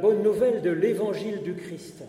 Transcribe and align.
Bonne 0.00 0.22
nouvelle 0.22 0.62
de 0.62 0.70
l'évangile 0.70 1.42
du 1.42 1.54
Christ. 1.54 2.02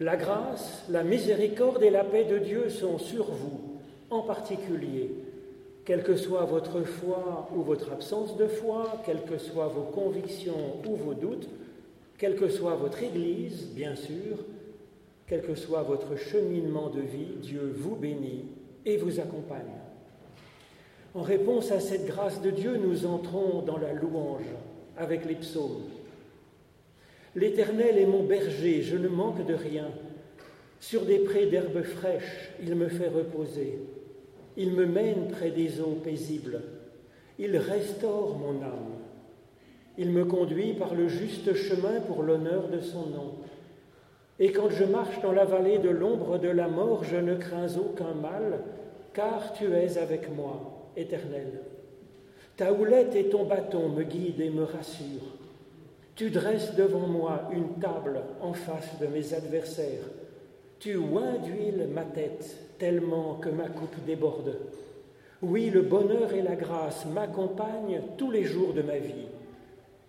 La 0.00 0.16
grâce, 0.16 0.84
la 0.90 1.04
miséricorde 1.04 1.82
et 1.82 1.90
la 1.90 2.04
paix 2.04 2.24
de 2.24 2.38
Dieu 2.38 2.68
sont 2.68 2.98
sur 2.98 3.26
vous, 3.26 3.60
en 4.10 4.22
particulier, 4.22 5.10
quelle 5.84 6.02
que 6.02 6.16
soit 6.16 6.44
votre 6.44 6.82
foi 6.82 7.48
ou 7.54 7.62
votre 7.62 7.92
absence 7.92 8.36
de 8.36 8.46
foi, 8.46 9.02
quelles 9.04 9.22
que 9.22 9.38
soient 9.38 9.68
vos 9.68 9.82
convictions 9.82 10.76
ou 10.86 10.96
vos 10.96 11.14
doutes, 11.14 11.48
quelle 12.18 12.36
que 12.36 12.48
soit 12.48 12.74
votre 12.74 13.02
Église, 13.02 13.68
bien 13.74 13.94
sûr, 13.94 14.38
quel 15.26 15.42
que 15.42 15.54
soit 15.54 15.82
votre 15.82 16.16
cheminement 16.16 16.88
de 16.88 17.00
vie, 17.00 17.36
Dieu 17.40 17.72
vous 17.76 17.94
bénit 17.94 18.46
et 18.84 18.96
vous 18.96 19.20
accompagne. 19.20 19.60
En 21.14 21.22
réponse 21.22 21.70
à 21.72 21.80
cette 21.80 22.06
grâce 22.06 22.42
de 22.42 22.50
Dieu, 22.50 22.76
nous 22.76 23.06
entrons 23.06 23.62
dans 23.62 23.78
la 23.78 23.92
louange 23.92 24.46
avec 24.96 25.24
les 25.24 25.36
psaumes. 25.36 25.82
L'Éternel 27.36 27.98
est 27.98 28.06
mon 28.06 28.22
berger, 28.22 28.80
je 28.80 28.96
ne 28.96 29.08
manque 29.08 29.44
de 29.44 29.52
rien. 29.52 29.90
Sur 30.80 31.04
des 31.04 31.18
prés 31.18 31.44
d'herbes 31.44 31.82
fraîches, 31.82 32.50
il 32.62 32.74
me 32.74 32.88
fait 32.88 33.08
reposer. 33.08 33.78
Il 34.56 34.72
me 34.72 34.86
mène 34.86 35.28
près 35.28 35.50
des 35.50 35.82
eaux 35.82 35.98
paisibles. 36.02 36.62
Il 37.38 37.58
restaure 37.58 38.38
mon 38.38 38.62
âme. 38.62 39.02
Il 39.98 40.12
me 40.12 40.24
conduit 40.24 40.72
par 40.72 40.94
le 40.94 41.08
juste 41.08 41.52
chemin 41.52 42.00
pour 42.00 42.22
l'honneur 42.22 42.68
de 42.68 42.80
son 42.80 43.04
nom. 43.06 43.34
Et 44.38 44.50
quand 44.50 44.70
je 44.70 44.84
marche 44.84 45.20
dans 45.20 45.32
la 45.32 45.44
vallée 45.44 45.76
de 45.76 45.90
l'ombre 45.90 46.38
de 46.38 46.48
la 46.48 46.68
mort, 46.68 47.04
je 47.04 47.16
ne 47.16 47.34
crains 47.34 47.76
aucun 47.76 48.14
mal, 48.14 48.60
car 49.12 49.52
tu 49.52 49.74
es 49.74 49.98
avec 49.98 50.34
moi, 50.34 50.90
Éternel. 50.96 51.60
Ta 52.56 52.72
houlette 52.72 53.14
et 53.14 53.24
ton 53.24 53.44
bâton 53.44 53.90
me 53.90 54.04
guident 54.04 54.40
et 54.40 54.50
me 54.50 54.64
rassurent. 54.64 55.35
Tu 56.16 56.30
dresses 56.30 56.74
devant 56.74 57.06
moi 57.06 57.42
une 57.52 57.78
table 57.78 58.22
en 58.40 58.54
face 58.54 58.98
de 58.98 59.06
mes 59.06 59.34
adversaires. 59.34 60.08
Tu 60.78 60.96
oins 60.96 61.36
d'huile 61.44 61.88
ma 61.92 62.04
tête 62.04 62.56
tellement 62.78 63.34
que 63.34 63.50
ma 63.50 63.68
coupe 63.68 64.02
déborde. 64.06 64.56
Oui, 65.42 65.68
le 65.68 65.82
bonheur 65.82 66.32
et 66.32 66.40
la 66.40 66.56
grâce 66.56 67.04
m'accompagnent 67.04 68.00
tous 68.16 68.30
les 68.30 68.44
jours 68.44 68.72
de 68.72 68.80
ma 68.80 68.96
vie. 68.96 69.28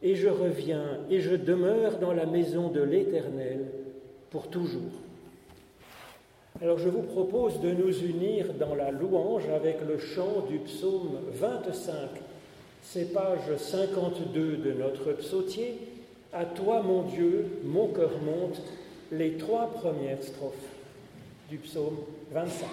Et 0.02 0.16
je 0.16 0.30
reviens 0.30 1.00
et 1.10 1.20
je 1.20 1.36
demeure 1.36 2.00
dans 2.00 2.14
la 2.14 2.26
maison 2.26 2.70
de 2.70 2.82
l'Éternel 2.82 3.66
pour 4.30 4.48
toujours. 4.48 4.82
Alors 6.62 6.80
je 6.80 6.88
vous 6.88 7.02
propose 7.02 7.60
de 7.60 7.72
nous 7.72 7.94
unir 8.00 8.54
dans 8.54 8.76
la 8.76 8.92
louange 8.92 9.50
avec 9.50 9.80
le 9.86 9.98
chant 9.98 10.46
du 10.50 10.60
psaume 10.60 11.20
25. 11.34 11.94
C'est 12.82 13.12
page 13.12 13.58
52 13.58 14.58
de 14.58 14.72
notre 14.72 15.12
psautier. 15.12 15.78
À 16.40 16.46
toi, 16.46 16.84
mon 16.84 17.02
Dieu, 17.02 17.62
mon 17.64 17.88
cœur 17.88 18.12
monte, 18.22 18.62
les 19.12 19.38
trois 19.38 19.72
premières 19.72 20.22
strophes 20.22 20.54
du 21.50 21.58
psaume 21.58 21.98
25. 22.32 22.68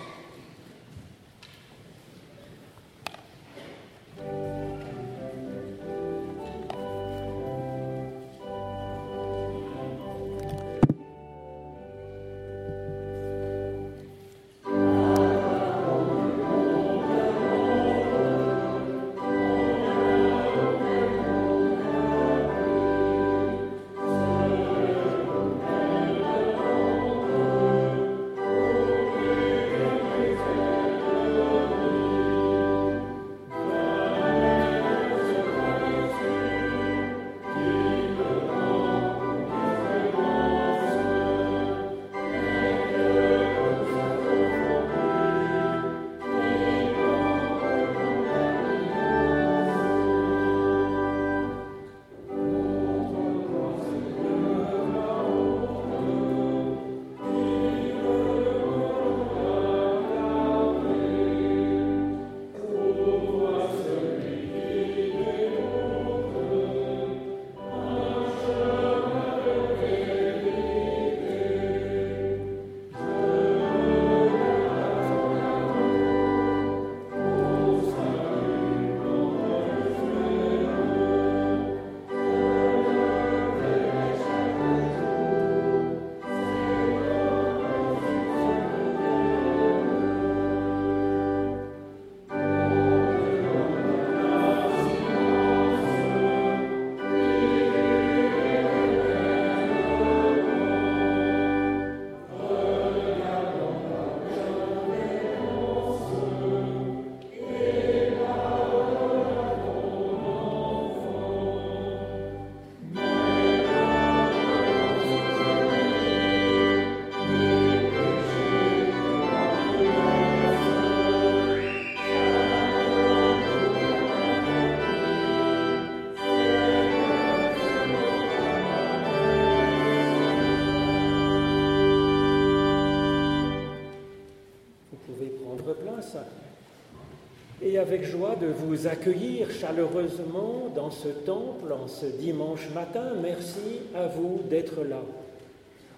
Avec 137.84 138.02
joie 138.02 138.34
de 138.36 138.46
vous 138.46 138.86
accueillir 138.86 139.50
chaleureusement 139.50 140.72
dans 140.74 140.90
ce 140.90 141.08
temple 141.08 141.70
en 141.70 141.86
ce 141.86 142.06
dimanche 142.06 142.70
matin. 142.74 143.12
Merci 143.20 143.82
à 143.94 144.06
vous 144.06 144.40
d'être 144.48 144.82
là. 144.84 145.02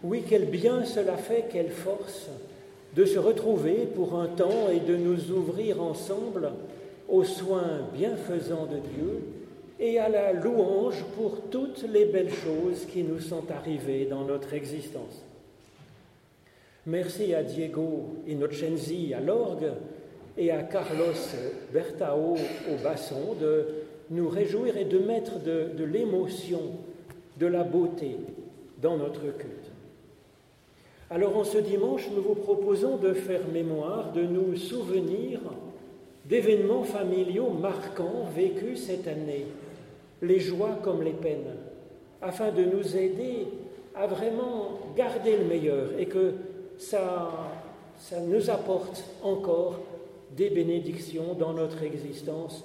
Oui, 0.02 0.24
quel 0.28 0.46
bien 0.46 0.84
cela 0.84 1.16
fait, 1.16 1.44
quelle 1.48 1.70
force 1.70 2.28
de 2.96 3.04
se 3.04 3.20
retrouver 3.20 3.86
pour 3.94 4.18
un 4.18 4.26
temps 4.26 4.68
et 4.68 4.80
de 4.80 4.96
nous 4.96 5.30
ouvrir 5.30 5.80
ensemble 5.80 6.50
aux 7.08 7.22
soins 7.22 7.86
bienfaisants 7.94 8.66
de 8.66 8.78
Dieu 8.78 9.22
et 9.78 10.00
à 10.00 10.08
la 10.08 10.32
louange 10.32 11.04
pour 11.16 11.40
toutes 11.52 11.84
les 11.88 12.06
belles 12.06 12.34
choses 12.34 12.84
qui 12.86 13.04
nous 13.04 13.20
sont 13.20 13.44
arrivées 13.52 14.06
dans 14.06 14.24
notre 14.24 14.54
existence. 14.54 15.22
Merci 16.84 17.32
à 17.32 17.44
Diego 17.44 18.16
Innocenzi 18.26 19.14
à 19.14 19.20
l'orgue 19.20 19.70
et 20.38 20.50
à 20.50 20.62
Carlos 20.62 21.14
Bertao 21.72 22.34
au 22.34 22.82
basson 22.82 23.34
de 23.40 23.66
nous 24.10 24.28
réjouir 24.28 24.76
et 24.76 24.84
de 24.84 24.98
mettre 24.98 25.40
de, 25.40 25.84
l'émotion, 25.84 26.60
de 27.38 27.46
la 27.46 27.64
beauté 27.64 28.16
dans 28.80 28.96
notre 28.96 29.22
culte. 29.22 29.70
Alors 31.10 31.36
en 31.36 31.44
ce 31.44 31.58
dimanche, 31.58 32.08
nous 32.14 32.22
vous 32.22 32.34
proposons 32.34 32.96
de 32.96 33.12
faire 33.12 33.46
mémoire, 33.52 34.12
de 34.12 34.22
nous 34.22 34.56
souvenir 34.56 35.40
d'événements 36.24 36.82
familiaux 36.82 37.50
marquants 37.50 38.26
vécus 38.34 38.86
cette 38.86 39.06
année, 39.06 39.46
les 40.22 40.40
joies 40.40 40.78
comme 40.82 41.02
les 41.02 41.12
peines, 41.12 41.54
afin 42.20 42.50
de 42.50 42.64
nous 42.64 42.96
aider 42.96 43.46
à 43.94 44.06
vraiment 44.06 44.78
garder 44.96 45.36
le 45.36 45.44
meilleur 45.44 45.90
et 45.98 46.06
que 46.06 46.34
ça, 46.78 47.30
ça 47.98 48.20
nous 48.20 48.50
apporte 48.50 49.04
encore 49.22 49.80
des 50.36 50.50
bénédictions 50.50 51.34
dans 51.34 51.52
notre 51.52 51.82
existence 51.82 52.64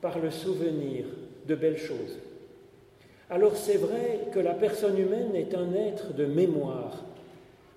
par 0.00 0.18
le 0.18 0.30
souvenir 0.30 1.04
de 1.46 1.54
belles 1.54 1.78
choses. 1.78 2.18
Alors 3.30 3.56
c'est 3.56 3.76
vrai 3.76 4.28
que 4.32 4.38
la 4.38 4.54
personne 4.54 4.98
humaine 4.98 5.34
est 5.34 5.54
un 5.54 5.74
être 5.74 6.14
de 6.14 6.24
mémoire, 6.24 7.04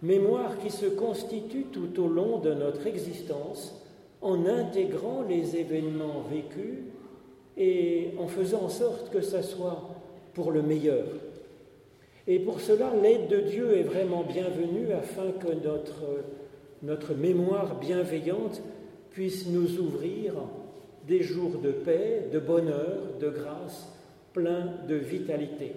mémoire 0.02 0.58
qui 0.60 0.70
se 0.70 0.86
constitue 0.86 1.66
tout 1.72 2.02
au 2.02 2.08
long 2.08 2.40
de 2.40 2.54
notre 2.54 2.88
existence 2.88 3.82
en 4.22 4.46
intégrant 4.46 5.24
les 5.28 5.58
événements 5.58 6.24
vécus 6.30 6.80
et 7.58 8.12
en 8.18 8.28
faisant 8.28 8.64
en 8.64 8.70
sorte 8.70 9.12
que 9.12 9.22
ça 9.22 9.42
soit 9.44 9.90
pour 10.34 10.52
le 10.52 10.62
meilleur. 10.62 11.06
Et 12.28 12.40
pour 12.40 12.62
cela, 12.62 12.94
l'aide 13.02 13.28
de 13.28 13.40
Dieu 13.42 13.78
est 13.78 13.84
vraiment 13.84 14.24
bienvenue 14.24 14.94
afin 14.94 15.32
que 15.32 15.54
notre, 15.54 16.24
notre 16.84 17.14
mémoire 17.14 17.80
bienveillante 17.80 18.62
puisse 19.12 19.48
nous 19.48 19.80
ouvrir 19.80 20.34
des 21.08 21.22
jours 21.24 21.58
de 21.60 21.72
paix, 21.72 22.28
de 22.32 22.40
bonheur, 22.40 23.18
de 23.20 23.30
grâce, 23.30 23.88
pleins 24.34 24.74
de 24.88 24.96
vitalité. 24.96 25.74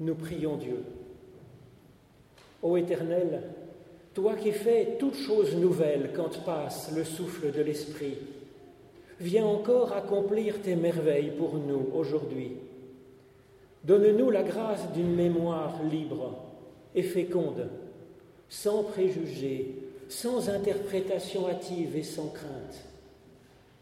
Nous 0.00 0.14
prions 0.14 0.56
Dieu. 0.56 0.82
Ô 2.62 2.76
Éternel, 2.76 3.42
toi 4.14 4.34
qui 4.34 4.52
fais 4.52 4.96
toutes 4.98 5.16
choses 5.16 5.56
nouvelles 5.56 6.10
quand 6.14 6.44
passe 6.44 6.92
le 6.94 7.04
souffle 7.04 7.50
de 7.50 7.62
l'Esprit, 7.62 8.18
viens 9.20 9.46
encore 9.46 9.92
accomplir 9.92 10.60
tes 10.60 10.76
merveilles 10.76 11.32
pour 11.36 11.56
nous 11.56 11.88
aujourd'hui. 11.94 12.56
Donne-nous 13.84 14.30
la 14.30 14.42
grâce 14.42 14.92
d'une 14.92 15.14
mémoire 15.14 15.82
libre 15.90 16.44
et 16.94 17.02
féconde, 17.02 17.68
sans 18.48 18.84
préjugés, 18.84 19.81
sans 20.12 20.50
interprétation 20.50 21.48
hâtive 21.48 21.96
et 21.96 22.02
sans 22.02 22.28
crainte, 22.28 22.84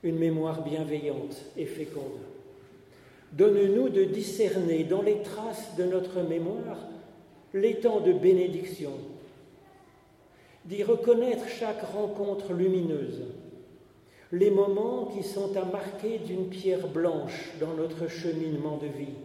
une 0.04 0.16
mémoire 0.16 0.62
bienveillante 0.62 1.36
et 1.56 1.66
féconde. 1.66 2.20
Donne-nous 3.32 3.88
de 3.88 4.04
discerner 4.04 4.84
dans 4.84 5.02
les 5.02 5.22
traces 5.22 5.74
de 5.76 5.84
notre 5.84 6.22
mémoire 6.22 6.78
les 7.52 7.80
temps 7.80 8.00
de 8.00 8.12
bénédiction, 8.12 8.92
d'y 10.66 10.84
reconnaître 10.84 11.48
chaque 11.48 11.82
rencontre 11.82 12.52
lumineuse, 12.52 13.22
les 14.30 14.50
moments 14.50 15.06
qui 15.06 15.24
sont 15.24 15.56
à 15.56 15.64
marquer 15.64 16.18
d'une 16.18 16.48
pierre 16.48 16.86
blanche 16.86 17.50
dans 17.58 17.74
notre 17.74 18.06
cheminement 18.06 18.76
de 18.76 18.86
vie. 18.86 19.16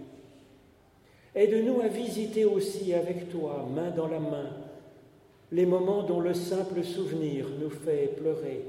Aide-nous 1.35 1.81
à 1.81 1.87
visiter 1.87 2.45
aussi 2.45 2.95
avec 2.95 3.29
toi, 3.29 3.67
main 3.75 3.91
dans 3.91 4.07
la 4.07 4.19
main, 4.19 4.64
les 5.51 5.65
moments 5.65 6.03
dont 6.03 6.19
le 6.19 6.33
simple 6.33 6.83
souvenir 6.83 7.47
nous 7.59 7.69
fait 7.69 8.15
pleurer. 8.17 8.63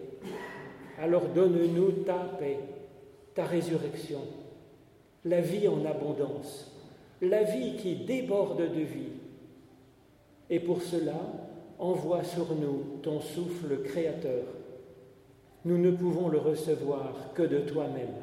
Alors 0.98 1.28
donne-nous 1.28 1.92
ta 2.04 2.18
paix, 2.38 2.58
ta 3.34 3.44
résurrection, 3.44 4.20
la 5.24 5.40
vie 5.40 5.68
en 5.68 5.84
abondance, 5.84 6.72
la 7.20 7.42
vie 7.42 7.76
qui 7.76 7.96
déborde 7.96 8.58
de 8.58 8.82
vie. 8.82 9.12
Et 10.48 10.60
pour 10.60 10.82
cela, 10.82 11.20
envoie 11.78 12.24
sur 12.24 12.54
nous 12.54 12.98
ton 13.02 13.20
souffle 13.20 13.82
créateur. 13.82 14.44
Nous 15.64 15.78
ne 15.78 15.90
pouvons 15.90 16.28
le 16.28 16.38
recevoir 16.38 17.32
que 17.34 17.42
de 17.42 17.58
toi-même. 17.58 18.14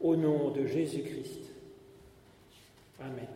Au 0.00 0.14
nom 0.14 0.50
de 0.50 0.66
Jésus-Christ. 0.66 1.50
Amen. 3.00 3.26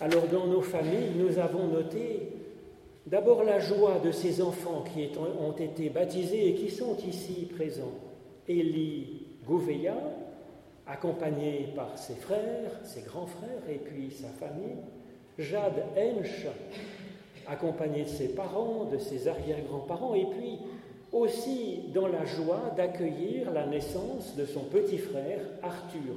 Alors 0.00 0.26
dans 0.26 0.46
nos 0.46 0.60
familles, 0.60 1.12
nous 1.16 1.38
avons 1.38 1.68
noté 1.68 2.28
d'abord 3.06 3.44
la 3.44 3.60
joie 3.60 4.00
de 4.00 4.10
ces 4.10 4.42
enfants 4.42 4.82
qui 4.92 5.08
ont 5.18 5.52
été 5.52 5.88
baptisés 5.88 6.48
et 6.48 6.54
qui 6.54 6.70
sont 6.70 6.96
ici 7.06 7.48
présents. 7.54 7.94
Élie 8.48 9.26
Gouveia, 9.46 9.96
accompagné 10.86 11.68
par 11.76 11.96
ses 11.96 12.14
frères, 12.14 12.72
ses 12.82 13.02
grands 13.02 13.26
frères 13.26 13.62
et 13.70 13.78
puis 13.78 14.10
sa 14.10 14.28
famille. 14.28 14.78
Jade 15.38 15.84
Hensch, 15.96 16.46
accompagné 17.46 18.04
de 18.04 18.08
ses 18.08 18.28
parents, 18.28 18.84
de 18.84 18.98
ses 18.98 19.28
arrière-grands-parents, 19.28 20.14
et 20.14 20.26
puis 20.26 20.58
aussi 21.12 21.82
dans 21.92 22.08
la 22.08 22.24
joie 22.24 22.72
d'accueillir 22.76 23.52
la 23.52 23.66
naissance 23.66 24.34
de 24.36 24.44
son 24.44 24.64
petit 24.64 24.98
frère 24.98 25.40
Arthur, 25.62 26.14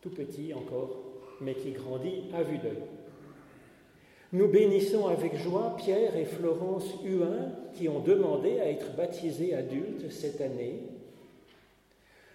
tout 0.00 0.10
petit 0.10 0.52
encore, 0.52 1.13
mais 1.40 1.54
qui 1.54 1.72
grandit 1.72 2.24
à 2.34 2.42
vue 2.42 2.58
d'œil. 2.58 2.82
Nous 4.32 4.48
bénissons 4.48 5.06
avec 5.06 5.36
joie 5.36 5.76
Pierre 5.76 6.16
et 6.16 6.24
Florence 6.24 6.88
Huin 7.04 7.52
qui 7.72 7.88
ont 7.88 8.00
demandé 8.00 8.58
à 8.58 8.68
être 8.68 8.96
baptisés 8.96 9.54
adultes 9.54 10.10
cette 10.10 10.40
année. 10.40 10.82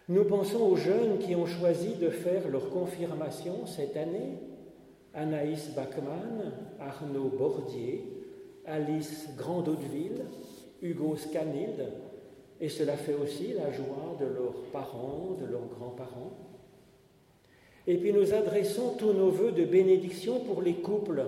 Nous 0.07 0.23
pensons 0.23 0.61
aux 0.61 0.77
jeunes 0.77 1.19
qui 1.19 1.35
ont 1.35 1.45
choisi 1.45 1.95
de 1.95 2.09
faire 2.09 2.47
leur 2.47 2.69
confirmation 2.69 3.65
cette 3.65 3.97
année 3.97 4.37
Anaïs 5.13 5.71
Bachmann, 5.75 6.53
Arnaud 6.79 7.29
Bordier, 7.37 8.05
Alice 8.65 9.27
Grandaudeville, 9.35 10.25
Hugo 10.81 11.15
Scanilde, 11.15 11.91
et 12.61 12.69
cela 12.69 12.95
fait 12.95 13.15
aussi 13.15 13.53
la 13.53 13.71
joie 13.71 14.15
de 14.19 14.25
leurs 14.25 14.61
parents, 14.71 15.35
de 15.39 15.45
leurs 15.45 15.65
grands-parents. 15.65 16.48
Et 17.89 17.97
puis 17.97 18.13
nous 18.13 18.35
adressons 18.35 18.93
tous 18.99 19.13
nos 19.13 19.31
voeux 19.31 19.51
de 19.51 19.65
bénédiction 19.65 20.41
pour 20.41 20.61
les 20.61 20.75
couples 20.75 21.23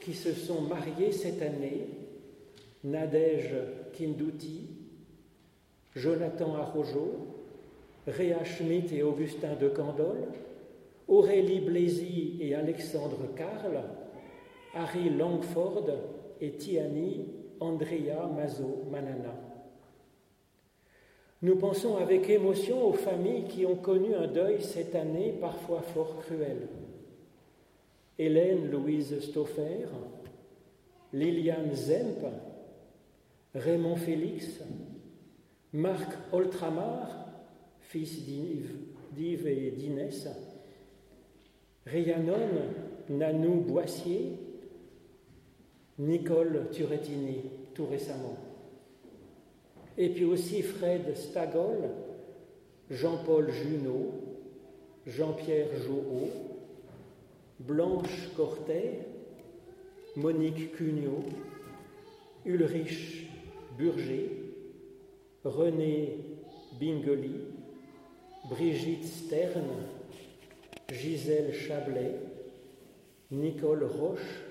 qui 0.00 0.12
se 0.12 0.34
sont 0.34 0.60
mariés 0.60 1.12
cette 1.12 1.40
année, 1.40 1.86
Nadège 2.84 3.54
Kindouti, 3.94 4.66
Jonathan 5.96 6.56
Arrojo, 6.56 7.08
Réa 8.06 8.44
Schmidt 8.44 8.94
et 8.94 9.02
Augustin 9.02 9.54
de 9.58 9.70
Candolle, 9.70 10.28
Aurélie 11.08 11.60
Blaisy 11.60 12.36
et 12.38 12.54
Alexandre 12.54 13.30
Karl, 13.34 13.82
Harry 14.74 15.08
Langford 15.08 15.86
et 16.38 16.50
Tiani 16.50 17.24
Andrea 17.60 18.28
Mazo 18.36 18.84
Manana. 18.92 19.53
Nous 21.42 21.56
pensons 21.56 21.96
avec 21.96 22.30
émotion 22.30 22.86
aux 22.86 22.92
familles 22.92 23.44
qui 23.44 23.66
ont 23.66 23.76
connu 23.76 24.14
un 24.14 24.26
deuil 24.26 24.62
cette 24.62 24.94
année 24.94 25.34
parfois 25.40 25.82
fort 25.82 26.18
cruel. 26.20 26.68
Hélène 28.18 28.70
Louise 28.70 29.20
Stoffer, 29.20 29.86
Liliane 31.12 31.74
Zemp, 31.74 32.24
Raymond 33.54 33.96
Félix, 33.96 34.60
Marc 35.72 36.12
Oltramar, 36.32 37.26
fils 37.80 38.24
d'Yves 38.24 39.46
et 39.46 39.70
d'Inès, 39.72 40.28
Rhiannon 41.86 42.48
Nanou 43.10 43.60
Boissier, 43.60 44.32
Nicole 45.98 46.68
Turettini, 46.72 47.42
tout 47.74 47.86
récemment. 47.86 48.36
Et 49.96 50.08
puis 50.08 50.24
aussi 50.24 50.62
Fred 50.62 51.16
Stagol, 51.16 51.88
Jean-Paul 52.90 53.50
Junot, 53.50 54.12
Jean-Pierre 55.06 55.76
Jouot, 55.82 56.30
Blanche 57.60 58.30
Cortet, 58.36 59.06
Monique 60.16 60.76
Cugnot, 60.76 61.24
Ulrich 62.44 63.28
Burger, 63.78 64.30
René 65.44 66.16
Bingoli, 66.78 67.40
Brigitte 68.50 69.04
Stern, 69.04 69.64
Gisèle 70.90 71.54
Chablet, 71.54 72.18
Nicole 73.30 73.84
Roche, 73.84 74.42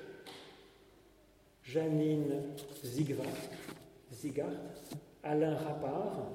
Janine 1.63 2.41
Zigart, 2.83 3.27
Alain 5.23 5.55
Rappard, 5.55 6.29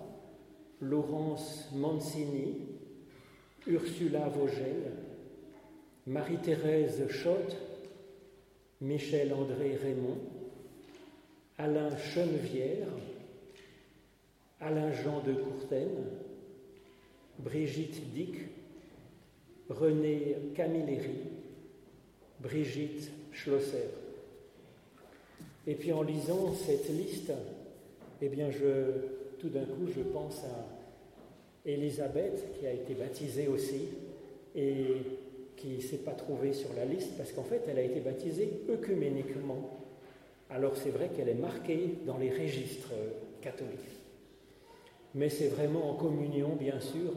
Laurence 0.80 1.68
Mancini, 1.74 2.56
Ursula 3.66 4.28
Vogel, 4.28 4.92
Marie-Thérèse 6.06 7.06
Schott, 7.10 7.56
Michel-André 8.80 9.76
Raymond, 9.76 10.18
Alain 11.58 11.96
Chenevière, 11.98 12.88
Alain-Jean 14.60 15.20
de 15.20 15.34
Courtaine, 15.34 16.04
Brigitte 17.38 18.10
Dick, 18.12 18.36
René 19.68 20.36
Camilleri, 20.54 21.24
Brigitte 22.40 23.10
Schlosser. 23.32 23.90
Et 25.66 25.74
puis 25.74 25.92
en 25.92 26.02
lisant 26.02 26.54
cette 26.54 26.88
liste, 26.88 27.32
eh 28.20 28.28
bien 28.28 28.48
tout 29.38 29.48
d'un 29.48 29.64
coup, 29.64 29.86
je 29.94 30.02
pense 30.02 30.44
à 30.44 31.68
Elisabeth, 31.68 32.58
qui 32.58 32.66
a 32.66 32.72
été 32.72 32.94
baptisée 32.94 33.48
aussi, 33.48 33.88
et 34.54 34.86
qui 35.56 35.76
ne 35.76 35.80
s'est 35.80 35.98
pas 35.98 36.12
trouvée 36.12 36.52
sur 36.52 36.70
la 36.74 36.84
liste, 36.84 37.16
parce 37.16 37.32
qu'en 37.32 37.42
fait, 37.42 37.62
elle 37.68 37.78
a 37.78 37.82
été 37.82 38.00
baptisée 38.00 38.62
œcuméniquement. 38.70 39.78
Alors 40.50 40.76
c'est 40.76 40.90
vrai 40.90 41.10
qu'elle 41.14 41.28
est 41.28 41.34
marquée 41.34 41.98
dans 42.06 42.16
les 42.16 42.30
registres 42.30 42.94
catholiques. 43.42 43.78
Mais 45.14 45.28
c'est 45.28 45.48
vraiment 45.48 45.90
en 45.90 45.94
communion, 45.94 46.56
bien 46.58 46.80
sûr, 46.80 47.12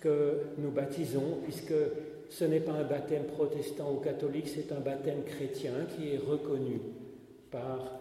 que 0.00 0.40
nous 0.58 0.70
baptisons, 0.70 1.38
puisque 1.42 1.74
ce 2.28 2.44
n'est 2.44 2.60
pas 2.60 2.72
un 2.72 2.84
baptême 2.84 3.24
protestant 3.24 3.92
ou 3.92 3.96
catholique, 3.96 4.48
c'est 4.48 4.72
un 4.72 4.80
baptême 4.80 5.24
chrétien 5.24 5.72
qui 5.96 6.14
est 6.14 6.18
reconnu 6.18 6.80
par 7.50 7.99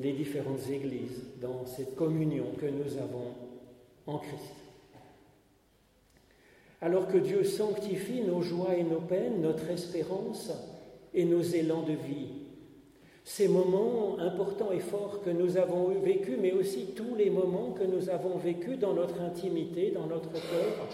les 0.00 0.12
différentes 0.12 0.68
églises 0.70 1.24
dans 1.40 1.66
cette 1.66 1.94
communion 1.94 2.46
que 2.60 2.66
nous 2.66 2.96
avons 2.98 3.34
en 4.06 4.18
Christ. 4.18 4.54
Alors 6.80 7.08
que 7.08 7.18
Dieu 7.18 7.42
sanctifie 7.42 8.22
nos 8.22 8.40
joies 8.40 8.76
et 8.76 8.84
nos 8.84 9.00
peines, 9.00 9.40
notre 9.42 9.68
espérance 9.70 10.52
et 11.12 11.24
nos 11.24 11.42
élans 11.42 11.82
de 11.82 11.94
vie, 11.94 12.28
ces 13.24 13.48
moments 13.48 14.18
importants 14.20 14.70
et 14.70 14.78
forts 14.78 15.20
que 15.22 15.30
nous 15.30 15.56
avons 15.56 15.88
vécus, 15.88 16.38
mais 16.40 16.52
aussi 16.52 16.94
tous 16.94 17.16
les 17.16 17.30
moments 17.30 17.72
que 17.72 17.84
nous 17.84 18.08
avons 18.08 18.38
vécus 18.38 18.78
dans 18.78 18.94
notre 18.94 19.20
intimité, 19.20 19.90
dans 19.90 20.06
notre 20.06 20.32
cœur, 20.32 20.88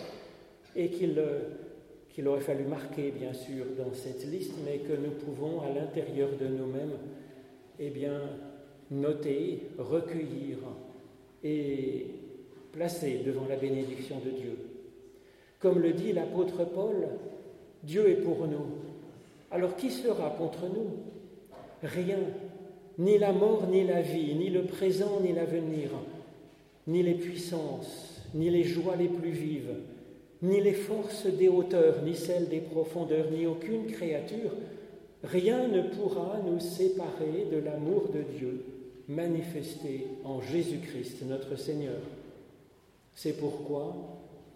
et 0.74 0.88
qu'il 0.88 1.22
qu'il 2.14 2.28
aurait 2.28 2.40
fallu 2.40 2.62
marquer, 2.64 3.10
bien 3.10 3.32
sûr, 3.32 3.66
dans 3.76 3.92
cette 3.92 4.24
liste, 4.30 4.54
mais 4.64 4.78
que 4.78 4.92
nous 4.92 5.10
pouvons, 5.10 5.60
à 5.62 5.68
l'intérieur 5.68 6.28
de 6.40 6.46
nous-mêmes, 6.46 6.96
eh 7.80 7.90
bien, 7.90 8.20
noter, 8.94 9.60
recueillir 9.78 10.58
et 11.42 12.06
placer 12.72 13.20
devant 13.24 13.46
la 13.48 13.56
bénédiction 13.56 14.16
de 14.24 14.30
Dieu. 14.30 14.56
Comme 15.60 15.80
le 15.80 15.92
dit 15.92 16.12
l'apôtre 16.12 16.64
Paul, 16.64 17.08
Dieu 17.82 18.08
est 18.08 18.22
pour 18.22 18.46
nous. 18.46 18.66
Alors 19.50 19.76
qui 19.76 19.90
sera 19.90 20.30
contre 20.30 20.62
nous? 20.64 20.90
Rien, 21.82 22.18
ni 22.98 23.18
la 23.18 23.32
mort, 23.32 23.66
ni 23.70 23.84
la 23.84 24.00
vie, 24.00 24.34
ni 24.34 24.48
le 24.48 24.64
présent, 24.64 25.20
ni 25.22 25.32
l'avenir, 25.32 25.90
ni 26.86 27.02
les 27.02 27.14
puissances, 27.14 28.22
ni 28.34 28.50
les 28.50 28.64
joies 28.64 28.96
les 28.96 29.08
plus 29.08 29.30
vives, 29.30 29.76
ni 30.42 30.60
les 30.60 30.72
forces 30.72 31.26
des 31.26 31.48
hauteurs, 31.48 32.02
ni 32.04 32.14
celles 32.14 32.48
des 32.48 32.60
profondeurs, 32.60 33.30
ni 33.30 33.46
aucune 33.46 33.86
créature, 33.86 34.50
rien 35.22 35.68
ne 35.68 35.82
pourra 35.82 36.40
nous 36.44 36.60
séparer 36.60 37.46
de 37.50 37.58
l'amour 37.58 38.08
de 38.14 38.22
Dieu 38.38 38.64
manifesté 39.08 40.06
en 40.24 40.40
Jésus-Christ 40.40 41.22
notre 41.26 41.56
Seigneur. 41.56 42.00
C'est 43.14 43.38
pourquoi 43.38 43.94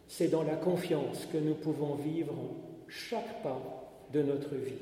c'est 0.09 0.29
dans 0.29 0.43
la 0.43 0.57
confiance 0.57 1.27
que 1.33 1.39
nous 1.39 1.55
pouvons 1.55 1.95
vivre 1.95 2.35
chaque 2.89 3.43
pas 3.43 3.61
de 4.13 4.23
notre 4.23 4.55
vie. 4.55 4.73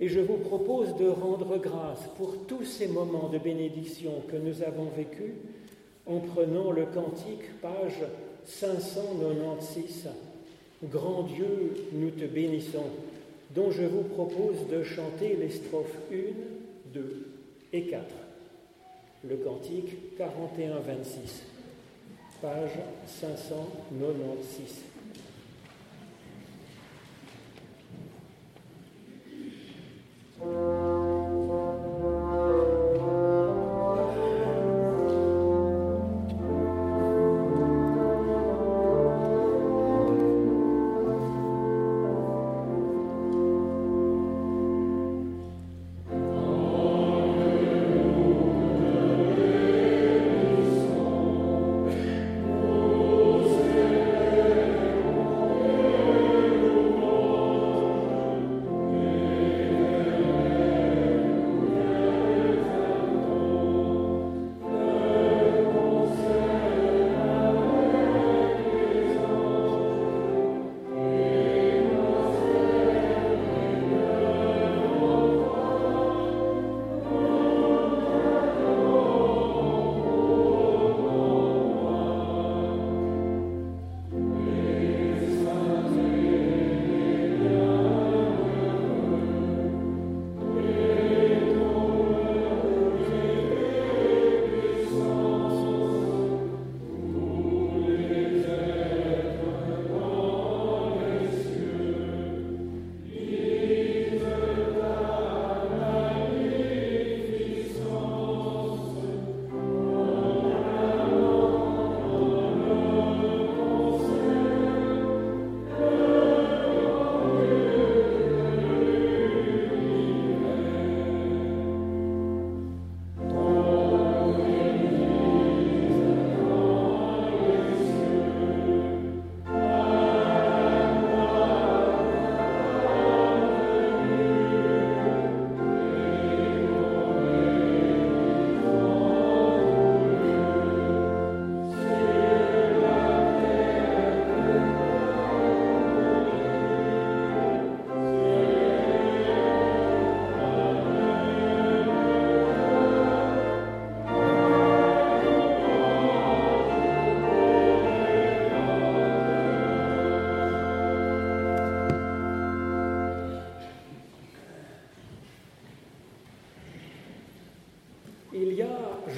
Et 0.00 0.08
je 0.08 0.20
vous 0.20 0.38
propose 0.38 0.96
de 0.96 1.08
rendre 1.08 1.58
grâce 1.58 2.00
pour 2.16 2.46
tous 2.46 2.64
ces 2.64 2.86
moments 2.86 3.28
de 3.28 3.38
bénédiction 3.38 4.22
que 4.30 4.36
nous 4.36 4.62
avons 4.62 4.88
vécus 4.96 5.34
en 6.06 6.20
prenant 6.20 6.70
le 6.70 6.86
cantique, 6.86 7.60
page 7.60 8.00
596, 8.46 10.08
Grand 10.84 11.24
Dieu, 11.24 11.74
nous 11.92 12.10
te 12.10 12.24
bénissons, 12.24 12.86
dont 13.54 13.70
je 13.70 13.82
vous 13.82 14.04
propose 14.04 14.68
de 14.70 14.84
chanter 14.84 15.36
les 15.36 15.50
strophes 15.50 15.98
1, 16.12 16.14
2 16.94 17.26
et 17.72 17.86
4. 17.88 18.04
Le 19.24 19.36
cantique 19.36 20.16
41-26, 20.18 21.42
page 22.40 22.70
596. 23.20 24.97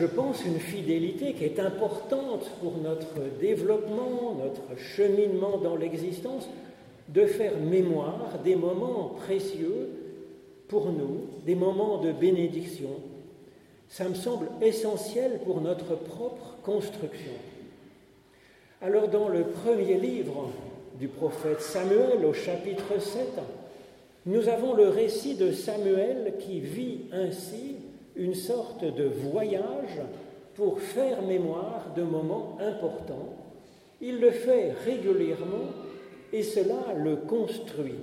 Je 0.01 0.07
pense, 0.07 0.45
une 0.47 0.59
fidélité 0.59 1.35
qui 1.35 1.45
est 1.45 1.61
importante 1.61 2.51
pour 2.61 2.79
notre 2.79 3.39
développement, 3.39 4.35
notre 4.43 4.81
cheminement 4.81 5.59
dans 5.59 5.77
l'existence, 5.77 6.49
de 7.09 7.27
faire 7.27 7.59
mémoire 7.59 8.39
des 8.43 8.57
moments 8.57 9.13
précieux 9.27 9.91
pour 10.69 10.91
nous, 10.91 11.27
des 11.45 11.55
moments 11.55 11.99
de 11.99 12.13
bénédiction. 12.13 12.91
Ça 13.89 14.09
me 14.09 14.15
semble 14.15 14.47
essentiel 14.63 15.41
pour 15.45 15.61
notre 15.61 15.97
propre 15.97 16.57
construction. 16.63 17.33
Alors 18.81 19.09
dans 19.09 19.29
le 19.29 19.43
premier 19.43 19.99
livre 19.99 20.49
du 20.99 21.09
prophète 21.09 21.61
Samuel 21.61 22.25
au 22.25 22.33
chapitre 22.33 22.99
7, 22.99 23.27
nous 24.25 24.49
avons 24.49 24.75
le 24.75 24.89
récit 24.89 25.35
de 25.35 25.53
Samuel 25.53 26.35
qui 26.39 26.61
vit 26.61 27.01
ainsi 27.13 27.77
une 28.21 28.35
sorte 28.35 28.85
de 28.85 29.05
voyage 29.05 29.99
pour 30.55 30.79
faire 30.79 31.23
mémoire 31.23 31.87
de 31.97 32.03
moments 32.03 32.59
importants. 32.61 33.35
Il 34.03 34.21
le 34.21 34.31
fait 34.31 34.73
régulièrement 34.85 35.71
et 36.31 36.43
cela 36.43 36.93
le 36.99 37.17
construit. 37.17 37.97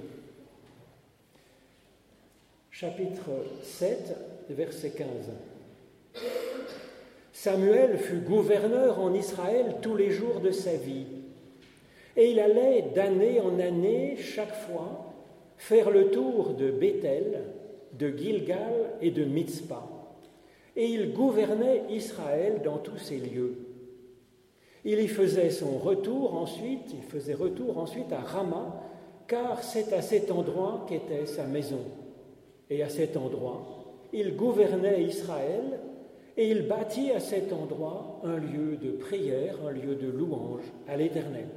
Chapitre 2.71 3.29
7, 3.61 4.15
verset 4.49 4.89
15. 4.89 5.07
Samuel 7.31 7.99
fut 7.99 8.21
gouverneur 8.21 8.99
en 8.99 9.13
Israël 9.13 9.75
tous 9.83 9.95
les 9.95 10.09
jours 10.09 10.39
de 10.39 10.49
sa 10.49 10.73
vie. 10.73 11.05
Et 12.15 12.31
il 12.31 12.39
allait 12.39 12.85
d'année 12.95 13.39
en 13.39 13.59
année, 13.59 14.17
chaque 14.17 14.55
fois, 14.55 15.13
faire 15.57 15.91
le 15.91 16.09
tour 16.09 16.55
de 16.55 16.71
Bethel, 16.71 17.43
de 17.93 18.09
Gilgal 18.09 18.95
et 18.99 19.11
de 19.11 19.23
Mitzpah. 19.23 19.96
Et 20.77 20.85
il 20.85 21.11
gouvernait 21.11 21.83
Israël 21.89 22.61
dans 22.63 22.77
tous 22.77 22.97
ces 22.97 23.17
lieux. 23.17 23.55
Il 24.85 24.99
y 24.99 25.07
faisait 25.07 25.49
son 25.49 25.79
retour 25.79 26.35
ensuite, 26.35 26.93
il 26.93 27.01
faisait 27.01 27.33
retour 27.33 27.79
ensuite 27.79 28.13
à 28.13 28.19
Rama, 28.19 28.81
car 29.27 29.63
c'est 29.63 29.91
à 29.91 30.01
cet 30.01 30.31
endroit 30.31 30.85
qu'était 30.87 31.25
sa 31.25 31.45
maison. 31.45 31.81
Et 32.69 32.83
à 32.83 32.89
cet 32.89 33.17
endroit, 33.17 33.65
il 34.13 34.35
gouvernait 34.35 35.03
Israël 35.03 35.79
et 36.37 36.51
il 36.51 36.67
bâtit 36.67 37.11
à 37.11 37.19
cet 37.19 37.51
endroit 37.51 38.21
un 38.23 38.37
lieu 38.37 38.77
de 38.77 38.91
prière, 38.91 39.57
un 39.67 39.71
lieu 39.71 39.95
de 39.95 40.09
louange 40.09 40.71
à 40.87 40.95
l'Éternel. 40.95 41.47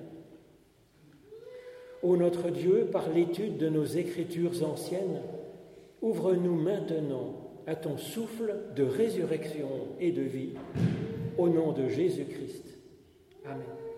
Ô 2.02 2.16
notre 2.16 2.48
Dieu, 2.48 2.88
par 2.90 3.11
l'étude 3.11 3.59
de 3.59 3.68
nos 3.68 3.85
écritures 3.85 4.64
anciennes, 4.64 5.20
ouvre-nous 6.00 6.54
maintenant 6.54 7.35
à 7.70 7.76
ton 7.76 7.96
souffle 7.96 8.52
de 8.74 8.83
résurrection 8.83 9.68
et 10.00 10.11
de 10.11 10.22
vie, 10.22 10.54
au 11.38 11.48
nom 11.48 11.70
de 11.70 11.88
Jésus-Christ. 11.88 12.64
Amen. 13.46 13.89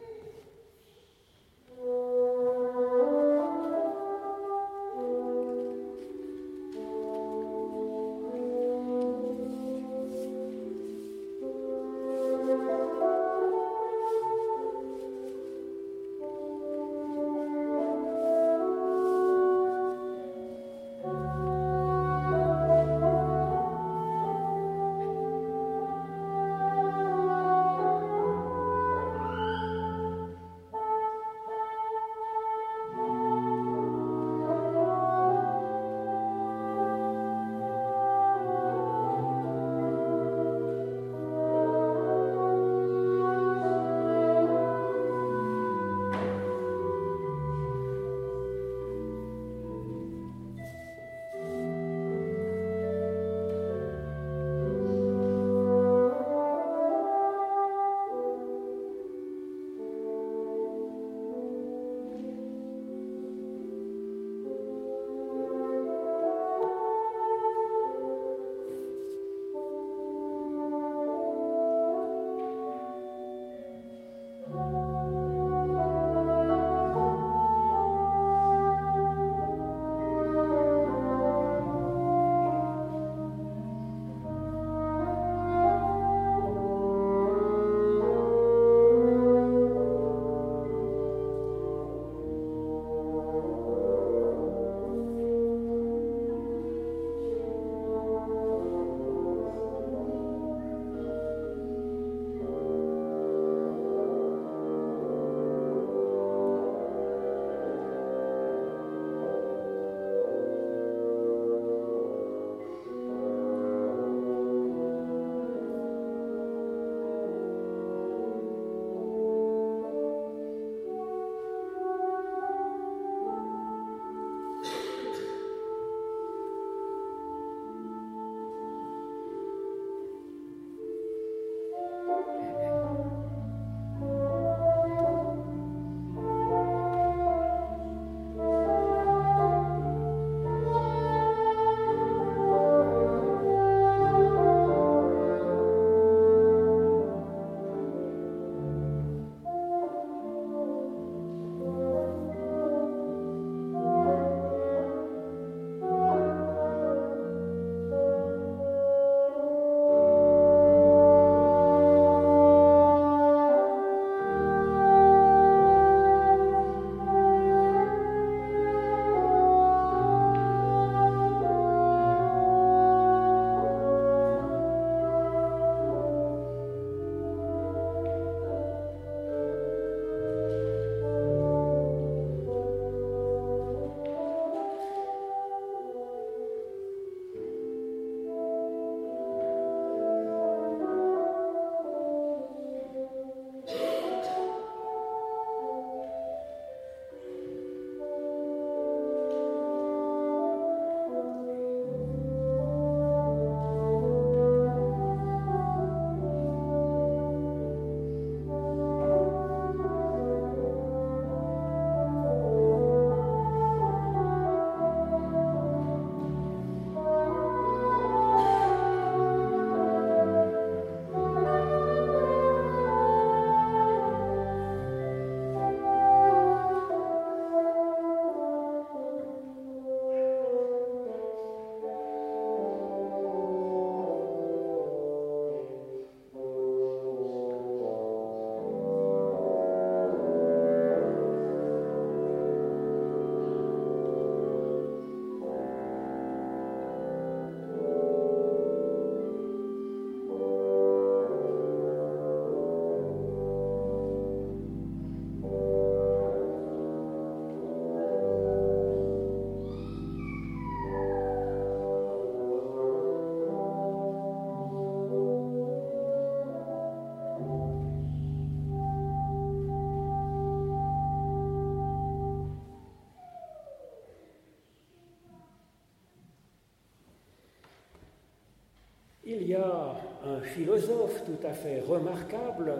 Y 279.52 279.56
a 279.56 279.96
un 280.24 280.40
philosophe 280.40 281.22
tout 281.24 281.46
à 281.46 281.52
fait 281.52 281.80
remarquable, 281.80 282.74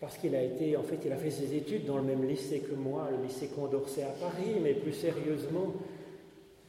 parce 0.00 0.18
qu'il 0.18 0.34
a 0.34 0.42
été, 0.42 0.76
en 0.76 0.82
fait, 0.82 0.98
il 1.04 1.12
a 1.12 1.16
fait 1.16 1.30
ses 1.30 1.54
études 1.54 1.86
dans 1.86 1.96
le 1.96 2.02
même 2.02 2.26
lycée 2.28 2.60
que 2.60 2.74
moi, 2.74 3.08
le 3.10 3.26
lycée 3.26 3.48
Condorcet 3.48 4.02
à 4.02 4.14
Paris, 4.20 4.56
mais 4.62 4.74
plus 4.74 4.92
sérieusement, 4.92 5.72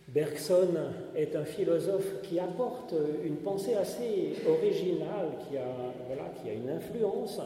Bergson 0.08 0.70
est 1.16 1.36
un 1.36 1.44
philosophe 1.44 2.22
qui 2.24 2.40
apporte 2.40 2.94
une 3.26 3.36
pensée 3.36 3.76
assez 3.76 4.36
originale, 4.48 5.32
qui 5.48 5.58
a, 5.58 5.68
voilà, 6.08 6.32
qui 6.42 6.50
a 6.50 6.54
une 6.54 6.70
influence. 6.70 7.42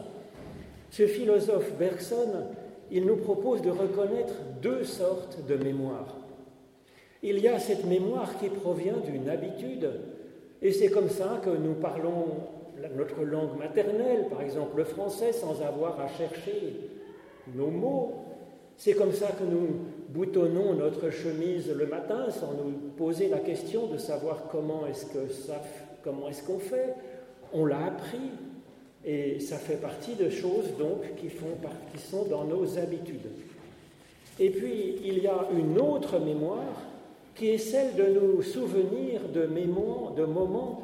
Ce 0.90 1.06
philosophe 1.06 1.72
Bergson, 1.76 2.46
il 2.90 3.04
nous 3.04 3.16
propose 3.16 3.62
de 3.62 3.70
reconnaître 3.70 4.34
deux 4.62 4.84
sortes 4.84 5.38
de 5.48 5.56
mémoire. 5.56 6.16
Il 7.22 7.38
y 7.38 7.48
a 7.48 7.58
cette 7.58 7.84
mémoire 7.86 8.38
qui 8.38 8.48
provient 8.48 8.98
d'une 9.04 9.28
habitude, 9.28 9.90
et 10.62 10.72
c'est 10.72 10.90
comme 10.90 11.08
ça 11.08 11.40
que 11.44 11.50
nous 11.50 11.74
parlons 11.74 12.26
notre 12.96 13.22
langue 13.22 13.58
maternelle, 13.58 14.26
par 14.30 14.42
exemple 14.42 14.78
le 14.78 14.84
français, 14.84 15.32
sans 15.32 15.60
avoir 15.62 16.00
à 16.00 16.08
chercher 16.08 16.88
nos 17.54 17.68
mots. 17.68 18.14
C'est 18.76 18.94
comme 18.94 19.12
ça 19.12 19.28
que 19.28 19.44
nous 19.44 19.68
boutonnons 20.08 20.74
notre 20.74 21.10
chemise 21.10 21.70
le 21.70 21.86
matin 21.86 22.30
sans 22.30 22.52
nous 22.52 22.72
poser 22.96 23.28
la 23.28 23.38
question 23.38 23.86
de 23.86 23.96
savoir 23.96 24.48
comment 24.50 24.86
est-ce 24.86 25.06
que 25.06 25.28
ça, 25.32 25.62
comment 26.02 26.28
est-ce 26.28 26.42
qu'on 26.44 26.58
fait. 26.58 26.94
On 27.52 27.66
l'a 27.66 27.86
appris 27.86 28.30
et 29.04 29.40
ça 29.40 29.56
fait 29.56 29.76
partie 29.76 30.14
de 30.14 30.30
choses 30.30 30.76
donc 30.78 31.14
qui, 31.16 31.28
font, 31.28 31.56
qui 31.92 32.00
sont 32.00 32.24
dans 32.24 32.44
nos 32.44 32.78
habitudes. 32.78 33.30
Et 34.38 34.50
puis 34.50 34.96
il 35.04 35.18
y 35.18 35.26
a 35.26 35.48
une 35.56 35.78
autre 35.78 36.18
mémoire 36.18 36.82
qui 37.34 37.48
est 37.48 37.58
celle 37.58 37.94
de 37.94 38.06
nous 38.06 38.42
souvenir 38.42 39.22
de, 39.32 39.46
de 39.46 40.24
moments, 40.24 40.82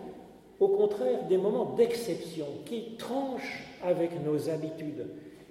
au 0.61 0.69
contraire 0.69 1.27
des 1.29 1.37
moments 1.37 1.75
d'exception, 1.77 2.47
qui 2.65 2.97
tranchent 2.97 3.65
avec 3.83 4.11
nos 4.25 4.49
habitudes, 4.49 5.07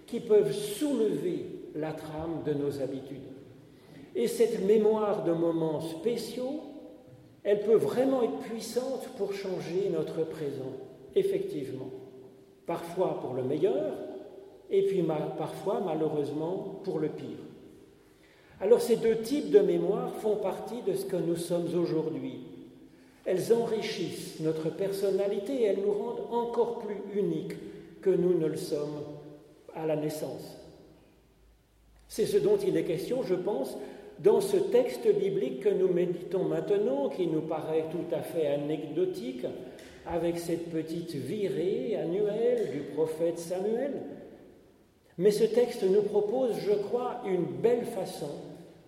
qui 0.06 0.20
peuvent 0.20 0.54
soulever 0.54 1.46
la 1.76 1.92
trame 1.92 2.42
de 2.46 2.54
nos 2.54 2.82
habitudes. 2.82 3.22
Et 4.16 4.28
cette 4.28 4.66
mémoire 4.66 5.24
de 5.24 5.32
moments 5.32 5.80
spéciaux, 5.80 6.62
elle 7.44 7.62
peut 7.62 7.76
vraiment 7.76 8.24
être 8.24 8.40
puissante 8.40 9.08
pour 9.18 9.34
changer 9.34 9.90
notre 9.94 10.28
présent, 10.28 10.74
effectivement. 11.16 11.90
Parfois 12.66 13.20
pour 13.22 13.36
le 13.36 13.44
meilleur, 13.44 13.94
et 14.70 14.82
puis 14.84 15.04
parfois 15.38 15.82
malheureusement 15.86 16.82
pour 16.84 17.00
le 17.00 17.10
pire. 17.10 17.47
Alors 18.60 18.82
ces 18.82 18.96
deux 18.96 19.17
types 19.17 19.52
de 19.52 19.60
mémoire 19.60 20.13
font 20.15 20.38
partie 20.38 20.82
de 20.82 20.96
ce 20.96 21.06
que 21.06 21.15
nous 21.15 21.36
sommes 21.36 21.67
aujourd'hui. 21.80 22.39
Elles 23.26 23.54
enrichissent 23.54 24.39
notre 24.39 24.70
personnalité 24.70 25.54
et 25.54 25.63
elles 25.65 25.82
nous 25.86 25.91
rendent 25.91 26.28
encore 26.32 26.80
plus 26.80 26.98
uniques 27.13 27.56
que 28.02 28.10
nous 28.10 28.38
ne 28.38 28.48
le 28.48 28.58
sommes 28.58 29.04
à 29.76 29.86
la 29.86 29.96
naissance. 29.96 30.58
C'est 32.08 32.26
ce 32.26 32.38
dont 32.38 32.58
il 32.58 32.78
est 32.78 32.86
question, 32.86 33.22
je 33.24 33.36
pense, 33.36 33.78
dans 34.20 34.41
ce 34.41 34.58
texte 34.58 35.08
biblique 35.20 35.60
que 35.60 35.70
nous 35.70 35.89
méditons 35.89 36.46
maintenant, 36.46 37.10
qui 37.10 37.28
nous 37.28 37.41
paraît 37.41 37.86
tout 37.91 38.15
à 38.15 38.22
fait 38.22 38.48
anecdotique, 38.48 39.46
avec 40.08 40.39
cette 40.39 40.72
petite 40.72 41.13
virée 41.15 41.98
annuelle 41.98 42.72
du 42.72 42.80
prophète 42.96 43.38
Samuel. 43.38 44.02
Mais 45.17 45.32
ce 45.32 45.43
texte 45.43 45.84
nous 45.84 46.04
propose, 46.04 46.56
je 46.65 46.72
crois, 46.72 47.22
une 47.28 47.43
belle 47.43 47.86
façon 47.86 48.30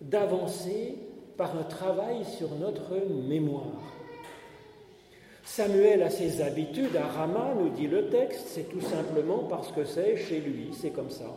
d'avancer 0.01 0.95
par 1.38 1.57
un 1.57 1.63
travail 1.63 2.25
sur 2.25 2.49
notre 2.55 2.95
mémoire. 3.27 3.81
Samuel 5.43 6.03
a 6.03 6.09
ses 6.09 6.41
habitudes 6.41 6.95
à 6.95 7.05
Rama, 7.05 7.55
nous 7.57 7.69
dit 7.69 7.88
le 7.88 8.09
texte, 8.09 8.47
c'est 8.47 8.69
tout 8.69 8.81
simplement 8.81 9.45
parce 9.49 9.71
que 9.71 9.83
c'est 9.83 10.15
chez 10.15 10.39
lui, 10.41 10.69
c'est 10.73 10.91
comme 10.91 11.09
ça. 11.09 11.35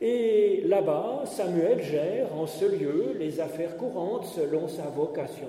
Et 0.00 0.62
là-bas, 0.66 1.24
Samuel 1.26 1.82
gère 1.82 2.34
en 2.34 2.46
ce 2.46 2.64
lieu 2.64 3.14
les 3.18 3.40
affaires 3.40 3.76
courantes 3.76 4.26
selon 4.26 4.68
sa 4.68 4.84
vocation. 4.84 5.48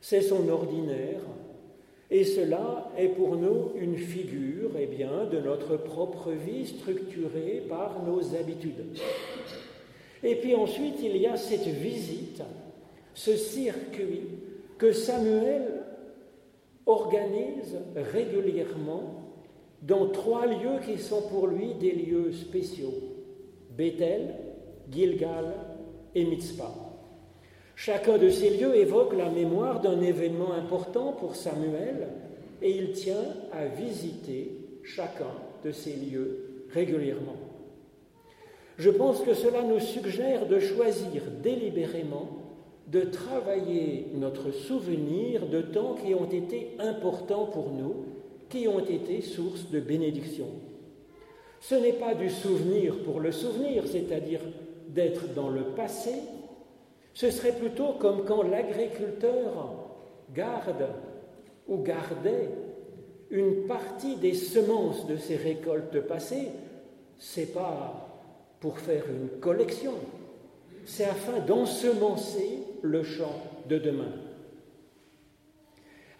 C'est 0.00 0.20
son 0.20 0.48
ordinaire. 0.48 1.20
Et 2.10 2.24
cela 2.24 2.90
est 2.98 3.08
pour 3.08 3.36
nous 3.36 3.72
une 3.76 3.96
figure 3.96 4.70
eh 4.78 4.86
bien, 4.86 5.24
de 5.30 5.40
notre 5.40 5.76
propre 5.76 6.30
vie 6.32 6.66
structurée 6.66 7.62
par 7.68 8.02
nos 8.04 8.34
habitudes. 8.34 8.98
Et 10.22 10.36
puis 10.36 10.54
ensuite, 10.54 10.96
il 11.02 11.16
y 11.16 11.26
a 11.26 11.36
cette 11.36 11.66
visite, 11.66 12.42
ce 13.14 13.36
circuit 13.36 14.22
que 14.78 14.92
Samuel 14.92 15.82
organise 16.86 17.78
régulièrement 17.96 19.22
dans 19.82 20.08
trois 20.08 20.46
lieux 20.46 20.80
qui 20.84 20.98
sont 20.98 21.22
pour 21.22 21.46
lui 21.48 21.74
des 21.74 21.92
lieux 21.92 22.32
spéciaux. 22.32 22.94
Bethel, 23.76 24.34
Gilgal 24.90 25.54
et 26.14 26.24
Mitzpah. 26.24 26.74
Chacun 27.74 28.18
de 28.18 28.28
ces 28.28 28.50
lieux 28.50 28.76
évoque 28.76 29.14
la 29.14 29.28
mémoire 29.28 29.80
d'un 29.80 30.00
événement 30.00 30.52
important 30.52 31.12
pour 31.12 31.34
Samuel 31.34 32.08
et 32.60 32.70
il 32.70 32.92
tient 32.92 33.34
à 33.52 33.66
visiter 33.66 34.52
chacun 34.84 35.32
de 35.64 35.72
ces 35.72 35.94
lieux 35.94 36.66
régulièrement. 36.70 37.36
Je 38.78 38.90
pense 38.90 39.20
que 39.20 39.34
cela 39.34 39.62
nous 39.62 39.80
suggère 39.80 40.46
de 40.46 40.58
choisir 40.58 41.22
délibérément 41.42 42.42
de 42.86 43.02
travailler 43.02 44.08
notre 44.14 44.50
souvenir 44.50 45.46
de 45.46 45.62
temps 45.62 45.94
qui 45.94 46.14
ont 46.14 46.28
été 46.30 46.76
importants 46.78 47.46
pour 47.46 47.70
nous, 47.70 48.04
qui 48.50 48.68
ont 48.68 48.80
été 48.80 49.22
source 49.22 49.70
de 49.70 49.80
bénédiction. 49.80 50.46
Ce 51.60 51.74
n'est 51.74 51.94
pas 51.94 52.14
du 52.14 52.28
souvenir 52.28 52.98
pour 53.04 53.20
le 53.20 53.32
souvenir, 53.32 53.84
c'est-à-dire 53.86 54.40
d'être 54.88 55.32
dans 55.34 55.48
le 55.48 55.62
passé, 55.62 56.12
ce 57.14 57.30
serait 57.30 57.52
plutôt 57.52 57.92
comme 57.98 58.24
quand 58.24 58.42
l'agriculteur 58.42 59.74
garde 60.34 60.88
ou 61.68 61.78
gardait 61.78 62.50
une 63.30 63.66
partie 63.66 64.16
des 64.16 64.34
semences 64.34 65.06
de 65.06 65.16
ses 65.16 65.36
récoltes 65.36 66.00
passées, 66.00 66.48
c'est 67.18 67.54
pas 67.54 68.11
pour 68.62 68.78
faire 68.78 69.02
une 69.10 69.40
collection, 69.40 69.94
c'est 70.86 71.04
afin 71.04 71.40
d'ensemencer 71.40 72.60
le 72.80 73.02
champ 73.02 73.34
de 73.68 73.76
demain. 73.76 74.12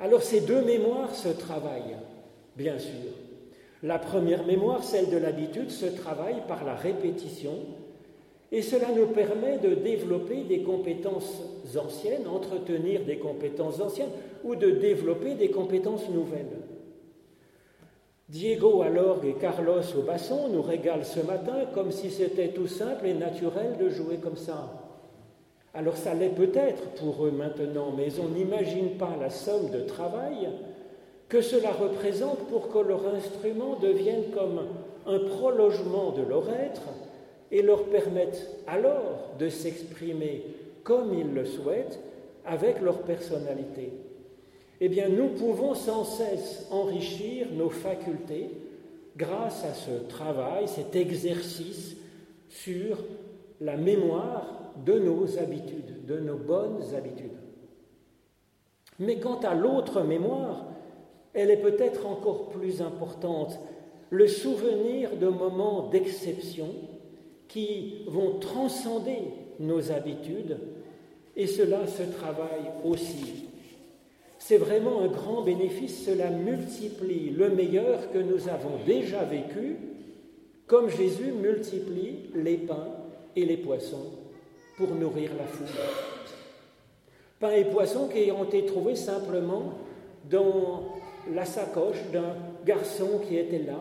Alors 0.00 0.24
ces 0.24 0.40
deux 0.40 0.62
mémoires 0.62 1.14
se 1.14 1.28
travaillent, 1.28 1.96
bien 2.56 2.80
sûr. 2.80 3.12
La 3.84 4.00
première 4.00 4.44
mémoire, 4.44 4.82
celle 4.82 5.08
de 5.08 5.18
l'habitude, 5.18 5.70
se 5.70 5.86
travaille 5.86 6.42
par 6.48 6.64
la 6.64 6.74
répétition, 6.74 7.54
et 8.50 8.60
cela 8.60 8.88
nous 8.90 9.06
permet 9.06 9.58
de 9.58 9.76
développer 9.76 10.42
des 10.42 10.62
compétences 10.62 11.42
anciennes, 11.76 12.26
entretenir 12.26 13.04
des 13.04 13.18
compétences 13.18 13.80
anciennes, 13.80 14.10
ou 14.42 14.56
de 14.56 14.72
développer 14.72 15.34
des 15.34 15.52
compétences 15.52 16.08
nouvelles. 16.10 16.58
Diego 18.32 18.80
à 18.80 18.88
l'orgue 18.88 19.26
et 19.26 19.34
Carlos 19.34 19.82
au 19.94 20.00
basson 20.00 20.48
nous 20.48 20.62
régalent 20.62 21.04
ce 21.04 21.20
matin 21.20 21.66
comme 21.74 21.92
si 21.92 22.10
c'était 22.10 22.48
tout 22.48 22.66
simple 22.66 23.04
et 23.04 23.12
naturel 23.12 23.76
de 23.78 23.90
jouer 23.90 24.16
comme 24.16 24.38
ça. 24.38 24.72
Alors 25.74 25.98
ça 25.98 26.14
l'est 26.14 26.30
peut-être 26.30 26.82
pour 26.92 27.26
eux 27.26 27.30
maintenant, 27.30 27.92
mais 27.94 28.08
on 28.18 28.28
n'imagine 28.28 28.96
pas 28.96 29.18
la 29.20 29.28
somme 29.28 29.68
de 29.68 29.80
travail 29.80 30.48
que 31.28 31.42
cela 31.42 31.72
représente 31.72 32.38
pour 32.48 32.70
que 32.72 32.78
leur 32.78 33.06
instrument 33.14 33.76
devienne 33.82 34.24
comme 34.32 34.62
un 35.06 35.18
prolongement 35.18 36.12
de 36.12 36.22
leur 36.22 36.48
être 36.48 36.88
et 37.50 37.60
leur 37.60 37.84
permette 37.84 38.48
alors 38.66 39.34
de 39.38 39.50
s'exprimer 39.50 40.42
comme 40.84 41.12
ils 41.12 41.34
le 41.34 41.44
souhaitent 41.44 42.00
avec 42.46 42.80
leur 42.80 43.02
personnalité 43.02 43.92
eh 44.84 44.88
bien 44.88 45.08
nous 45.08 45.28
pouvons 45.28 45.76
sans 45.76 46.02
cesse 46.02 46.66
enrichir 46.72 47.46
nos 47.52 47.70
facultés 47.70 48.50
grâce 49.16 49.64
à 49.64 49.74
ce 49.74 50.08
travail, 50.08 50.66
cet 50.66 50.96
exercice 50.96 51.96
sur 52.48 52.98
la 53.60 53.76
mémoire 53.76 54.72
de 54.84 54.98
nos 54.98 55.38
habitudes, 55.38 56.04
de 56.04 56.18
nos 56.18 56.34
bonnes 56.34 56.82
habitudes. 56.96 57.30
Mais 58.98 59.20
quant 59.20 59.38
à 59.38 59.54
l'autre 59.54 60.02
mémoire, 60.02 60.64
elle 61.32 61.52
est 61.52 61.62
peut-être 61.62 62.04
encore 62.04 62.48
plus 62.48 62.82
importante, 62.82 63.60
le 64.10 64.26
souvenir 64.26 65.16
de 65.16 65.28
moments 65.28 65.90
d'exception 65.90 66.66
qui 67.46 68.02
vont 68.08 68.40
transcender 68.40 69.20
nos 69.60 69.92
habitudes, 69.92 70.58
et 71.36 71.46
cela 71.46 71.86
se 71.86 72.02
travaille 72.02 72.68
aussi 72.84 73.44
c'est 74.44 74.56
vraiment 74.56 75.02
un 75.02 75.06
grand 75.06 75.42
bénéfice, 75.42 76.04
cela 76.04 76.28
multiplie 76.28 77.30
le 77.30 77.50
meilleur 77.50 78.10
que 78.10 78.18
nous 78.18 78.48
avons 78.48 78.76
déjà 78.84 79.22
vécu, 79.22 79.76
comme 80.66 80.90
Jésus 80.90 81.30
multiplie 81.30 82.30
les 82.34 82.56
pains 82.56 82.88
et 83.36 83.44
les 83.44 83.56
poissons 83.56 84.10
pour 84.76 84.88
nourrir 84.96 85.30
la 85.38 85.44
foule. 85.44 85.68
Pains 87.38 87.52
et 87.52 87.64
poissons 87.66 88.08
qui 88.08 88.32
ont 88.32 88.42
été 88.42 88.66
trouvés 88.66 88.96
simplement 88.96 89.74
dans 90.28 90.88
la 91.32 91.44
sacoche 91.44 92.02
d'un 92.12 92.34
garçon 92.66 93.20
qui 93.28 93.36
était 93.36 93.62
là. 93.62 93.78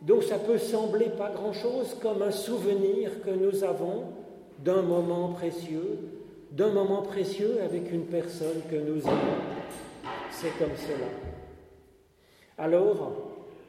Donc 0.00 0.22
ça 0.22 0.38
peut 0.38 0.58
sembler 0.58 1.10
pas 1.10 1.30
grand-chose 1.30 1.98
comme 2.00 2.22
un 2.22 2.30
souvenir 2.30 3.20
que 3.20 3.30
nous 3.30 3.62
avons 3.62 4.04
d'un 4.64 4.80
moment 4.80 5.34
précieux, 5.34 5.98
d'un 6.50 6.70
moment 6.70 7.02
précieux 7.02 7.58
avec 7.62 7.92
une 7.92 8.06
personne 8.06 8.62
que 8.70 8.76
nous 8.76 9.00
aimons. 9.02 9.36
C'est 10.30 10.56
comme 10.58 10.76
cela. 10.76 11.08
Alors, 12.58 13.12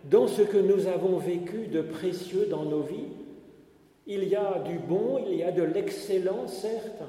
dans 0.09 0.27
ce 0.27 0.41
que 0.41 0.57
nous 0.57 0.87
avons 0.87 1.17
vécu 1.17 1.67
de 1.67 1.81
précieux 1.81 2.47
dans 2.49 2.63
nos 2.63 2.81
vies, 2.81 3.11
il 4.05 4.23
y 4.23 4.35
a 4.35 4.59
du 4.59 4.79
bon, 4.79 5.19
il 5.27 5.35
y 5.35 5.43
a 5.43 5.51
de 5.51 5.63
l'excellent, 5.63 6.47
certes, 6.47 7.03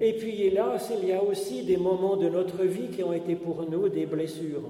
et 0.00 0.12
puis 0.14 0.42
hélas, 0.42 0.90
il 1.00 1.08
y 1.08 1.12
a 1.12 1.22
aussi 1.22 1.62
des 1.62 1.76
moments 1.76 2.16
de 2.16 2.28
notre 2.28 2.64
vie 2.64 2.88
qui 2.88 3.02
ont 3.02 3.12
été 3.12 3.34
pour 3.34 3.68
nous 3.68 3.88
des 3.88 4.06
blessures. 4.06 4.62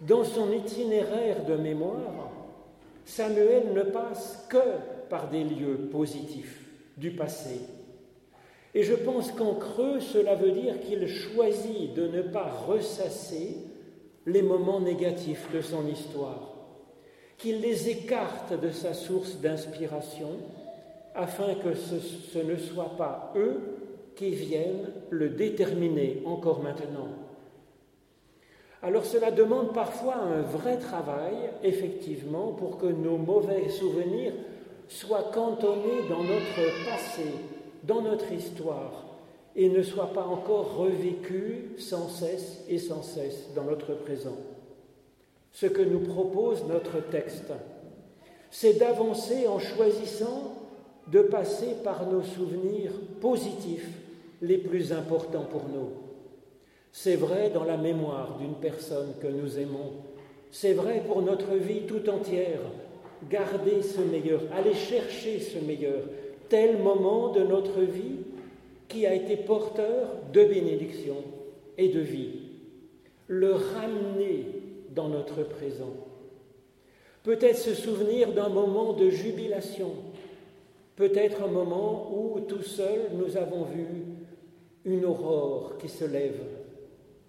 Dans 0.00 0.24
son 0.24 0.52
itinéraire 0.52 1.44
de 1.44 1.54
mémoire, 1.54 2.30
Samuel 3.04 3.72
ne 3.74 3.82
passe 3.82 4.46
que 4.48 5.08
par 5.08 5.28
des 5.30 5.44
lieux 5.44 5.88
positifs 5.90 6.64
du 6.96 7.10
passé. 7.10 7.60
Et 8.74 8.82
je 8.82 8.94
pense 8.94 9.32
qu'en 9.32 9.54
creux, 9.54 10.00
cela 10.00 10.34
veut 10.34 10.52
dire 10.52 10.80
qu'il 10.80 11.08
choisit 11.08 11.92
de 11.94 12.06
ne 12.06 12.22
pas 12.22 12.48
ressasser 12.66 13.56
les 14.26 14.42
moments 14.42 14.80
négatifs 14.80 15.48
de 15.52 15.60
son 15.60 15.86
histoire, 15.88 16.54
qu'il 17.36 17.60
les 17.60 17.88
écarte 17.88 18.58
de 18.60 18.70
sa 18.70 18.94
source 18.94 19.40
d'inspiration, 19.40 20.30
afin 21.14 21.54
que 21.54 21.74
ce, 21.74 22.38
ne 22.38 22.56
soit 22.56 22.96
pas 22.96 23.32
eux 23.36 23.60
qui 24.14 24.30
viennent 24.30 24.90
le 25.10 25.30
déterminer 25.30 26.22
encore 26.24 26.62
maintenant. 26.62 27.08
Alors 28.82 29.04
cela 29.04 29.30
demande 29.30 29.74
parfois 29.74 30.16
un 30.16 30.42
vrai 30.42 30.78
travail, 30.78 31.34
effectivement, 31.62 32.52
pour 32.52 32.78
que 32.78 32.86
nos 32.86 33.18
mauvais 33.18 33.68
souvenirs 33.68 34.32
soient 34.88 35.30
cantonnés 35.32 36.08
dans 36.08 36.22
notre 36.22 36.86
passé, 36.88 37.26
dans 37.84 38.02
notre 38.02 38.32
histoire, 38.32 39.10
et 39.56 39.68
ne 39.68 39.82
soient 39.82 40.12
pas 40.12 40.24
encore 40.24 40.76
revécus 40.76 41.78
sans 41.78 42.08
cesse 42.08 42.64
et 42.68 42.78
sans 42.78 43.02
cesse 43.02 43.48
dans 43.54 43.64
notre 43.64 43.94
présent. 43.94 44.36
Ce 45.52 45.66
que 45.66 45.82
nous 45.82 46.00
propose 46.00 46.64
notre 46.66 47.00
texte, 47.10 47.52
c'est 48.50 48.74
d'avancer 48.74 49.48
en 49.48 49.58
choisissant 49.58 50.54
de 51.08 51.22
passer 51.22 51.74
par 51.82 52.06
nos 52.06 52.22
souvenirs 52.22 52.92
positifs 53.20 53.88
les 54.42 54.58
plus 54.58 54.92
importants 54.92 55.46
pour 55.50 55.64
nous. 55.68 55.90
C'est 56.92 57.16
vrai 57.16 57.50
dans 57.50 57.64
la 57.64 57.76
mémoire 57.76 58.36
d'une 58.38 58.54
personne 58.54 59.14
que 59.20 59.26
nous 59.26 59.58
aimons. 59.58 59.92
C'est 60.50 60.72
vrai 60.72 61.02
pour 61.06 61.22
notre 61.22 61.54
vie 61.54 61.82
tout 61.86 62.08
entière. 62.08 62.60
Gardez 63.28 63.82
ce 63.82 64.00
meilleur, 64.00 64.40
allez 64.52 64.74
chercher 64.74 65.40
ce 65.40 65.58
meilleur, 65.58 66.02
tel 66.50 66.82
moment 66.82 67.32
de 67.32 67.40
notre 67.40 67.80
vie 67.80 68.18
qui 68.88 69.06
a 69.06 69.14
été 69.14 69.36
porteur 69.36 70.08
de 70.32 70.44
bénédiction 70.44 71.16
et 71.78 71.88
de 71.88 72.00
vie. 72.00 72.32
Le 73.28 73.54
ramener 73.54 74.46
dans 74.90 75.08
notre 75.08 75.44
présent. 75.44 75.94
Peut-être 77.22 77.56
se 77.56 77.74
souvenir 77.74 78.32
d'un 78.32 78.48
moment 78.48 78.92
de 78.92 79.08
jubilation, 79.08 79.92
peut-être 80.96 81.42
un 81.44 81.50
moment 81.50 82.10
où 82.12 82.40
tout 82.40 82.62
seul 82.62 83.10
nous 83.14 83.36
avons 83.36 83.64
vu 83.64 83.86
une 84.84 85.04
aurore 85.04 85.78
qui 85.78 85.88
se 85.88 86.04
lève, 86.04 86.40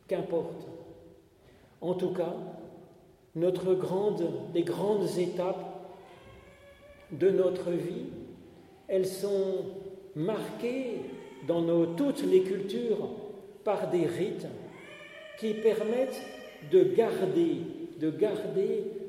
qu'importe. 0.08 0.68
En 1.82 1.94
tout 1.94 2.14
cas, 2.14 2.36
notre 3.36 3.74
grande, 3.76 4.24
les 4.56 4.64
grandes 4.64 5.18
étapes 5.18 5.66
de 7.12 7.30
notre 7.30 7.72
vie, 7.72 8.06
elles 8.92 9.08
sont 9.08 9.66
marquées 10.16 10.98
dans 11.48 11.64
toutes 11.96 12.24
les 12.24 12.42
cultures 12.42 13.08
par 13.64 13.90
des 13.90 14.06
rites 14.06 14.48
qui 15.40 15.54
permettent 15.54 16.22
de 16.70 16.84
garder 16.84 17.62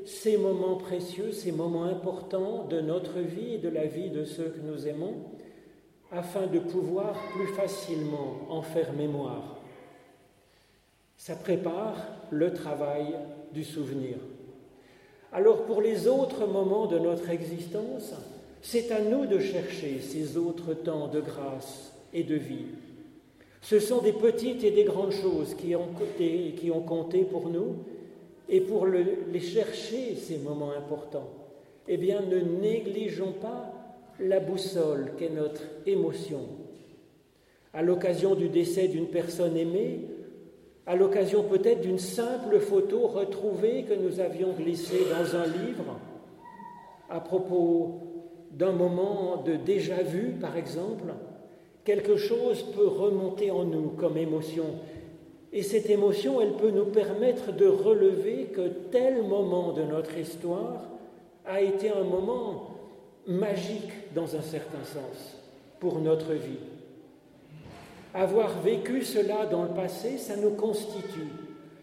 ces 0.05 0.37
moments 0.37 0.77
précieux, 0.77 1.33
ces 1.33 1.51
moments 1.51 1.85
importants 1.85 2.65
de 2.71 2.81
notre 2.81 3.19
vie 3.19 3.55
et 3.55 3.59
de 3.59 3.69
la 3.69 3.87
vie 3.87 4.11
de 4.11 4.25
ceux 4.25 4.51
que 4.51 4.61
nous 4.61 4.87
aimons, 4.87 5.15
afin 6.13 6.47
de 6.47 6.61
pouvoir 6.61 7.15
plus 7.35 7.49
facilement 7.49 8.37
en 8.51 8.63
faire 8.63 8.93
mémoire. 8.93 9.59
Ça 11.17 11.35
prépare 11.35 11.97
le 12.31 12.55
travail 12.55 13.17
du 13.53 13.65
souvenir. 13.65 14.17
Alors 15.33 15.65
pour 15.65 15.83
les 15.83 16.07
autres 16.07 16.47
moments 16.47 16.87
de 16.87 17.01
notre 17.01 17.31
existence, 17.31 18.15
c'est 18.63 18.93
à 18.93 19.01
nous 19.01 19.27
de 19.27 19.41
chercher 19.41 20.01
ces 20.01 20.37
autres 20.37 20.73
temps 20.73 21.09
de 21.09 21.21
grâce 21.21 21.93
et 22.15 22.23
de 22.23 22.37
vie. 22.37 22.67
Ce 23.61 23.81
sont 23.81 24.01
des 24.01 24.13
petites 24.13 24.65
et 24.65 24.71
des 24.71 24.85
grandes 24.85 25.13
choses 25.13 25.55
qui 25.55 25.75
ont 25.77 25.89
compté, 25.89 26.55
qui 26.57 26.71
ont 26.71 26.81
compté 26.81 27.23
pour 27.23 27.49
nous, 27.49 27.77
et 28.49 28.61
pour 28.61 28.87
les 28.87 29.41
chercher, 29.41 30.15
ces 30.15 30.39
moments 30.39 30.73
importants, 30.73 31.31
eh 31.89 31.97
bien 31.97 32.21
ne 32.23 32.39
négligeons 32.39 33.33
pas 33.33 33.73
la 34.21 34.41
boussole 34.41 35.13
qu'est 35.19 35.31
notre 35.31 35.63
émotion. 35.87 36.41
À 37.73 37.83
l'occasion 37.83 38.35
du 38.35 38.49
décès 38.49 38.89
d'une 38.89 39.07
personne 39.07 39.57
aimée, 39.57 40.01
à 40.87 40.97
l'occasion 40.97 41.45
peut-être 41.45 41.81
d'une 41.81 41.99
simple 41.99 42.59
photo 42.61 43.07
retrouvée 43.07 43.85
que 43.85 43.95
nous 43.95 44.21
avions 44.21 44.53
glissée 44.53 45.07
dans 45.11 45.37
un 45.37 45.47
livre, 45.47 45.99
à 47.09 47.21
propos 47.21 48.12
d'un 48.53 48.73
moment 48.73 49.43
de 49.47 49.55
déjà-vu, 49.57 50.37
par 50.41 50.57
exemple, 50.57 51.15
quelque 51.85 52.17
chose 52.17 52.63
peut 52.75 52.87
remonter 52.87 53.51
en 53.51 53.65
nous 53.65 53.91
comme 53.91 54.17
émotion. 54.17 54.67
Et 55.53 55.63
cette 55.63 55.91
émotion, 55.91 56.41
elle 56.41 56.55
peut 56.55 56.71
nous 56.71 56.87
permettre 56.87 57.53
de 57.53 57.67
relever 57.67 58.45
que 58.55 58.69
tel 58.91 59.23
moment 59.23 59.73
de 59.73 59.83
notre 59.83 60.17
histoire 60.17 60.83
a 61.45 61.61
été 61.61 61.91
un 61.91 62.05
moment 62.05 62.71
magique 63.27 64.15
dans 64.15 64.37
un 64.37 64.43
certain 64.43 64.85
sens 64.85 65.39
pour 65.81 65.99
notre 65.99 66.33
vie. 66.33 66.59
Avoir 68.15 68.61
vécu 68.61 69.03
cela 69.03 69.47
dans 69.47 69.63
le 69.63 69.71
passé, 69.71 70.19
ça 70.19 70.37
nous 70.37 70.51
constitue. 70.51 71.29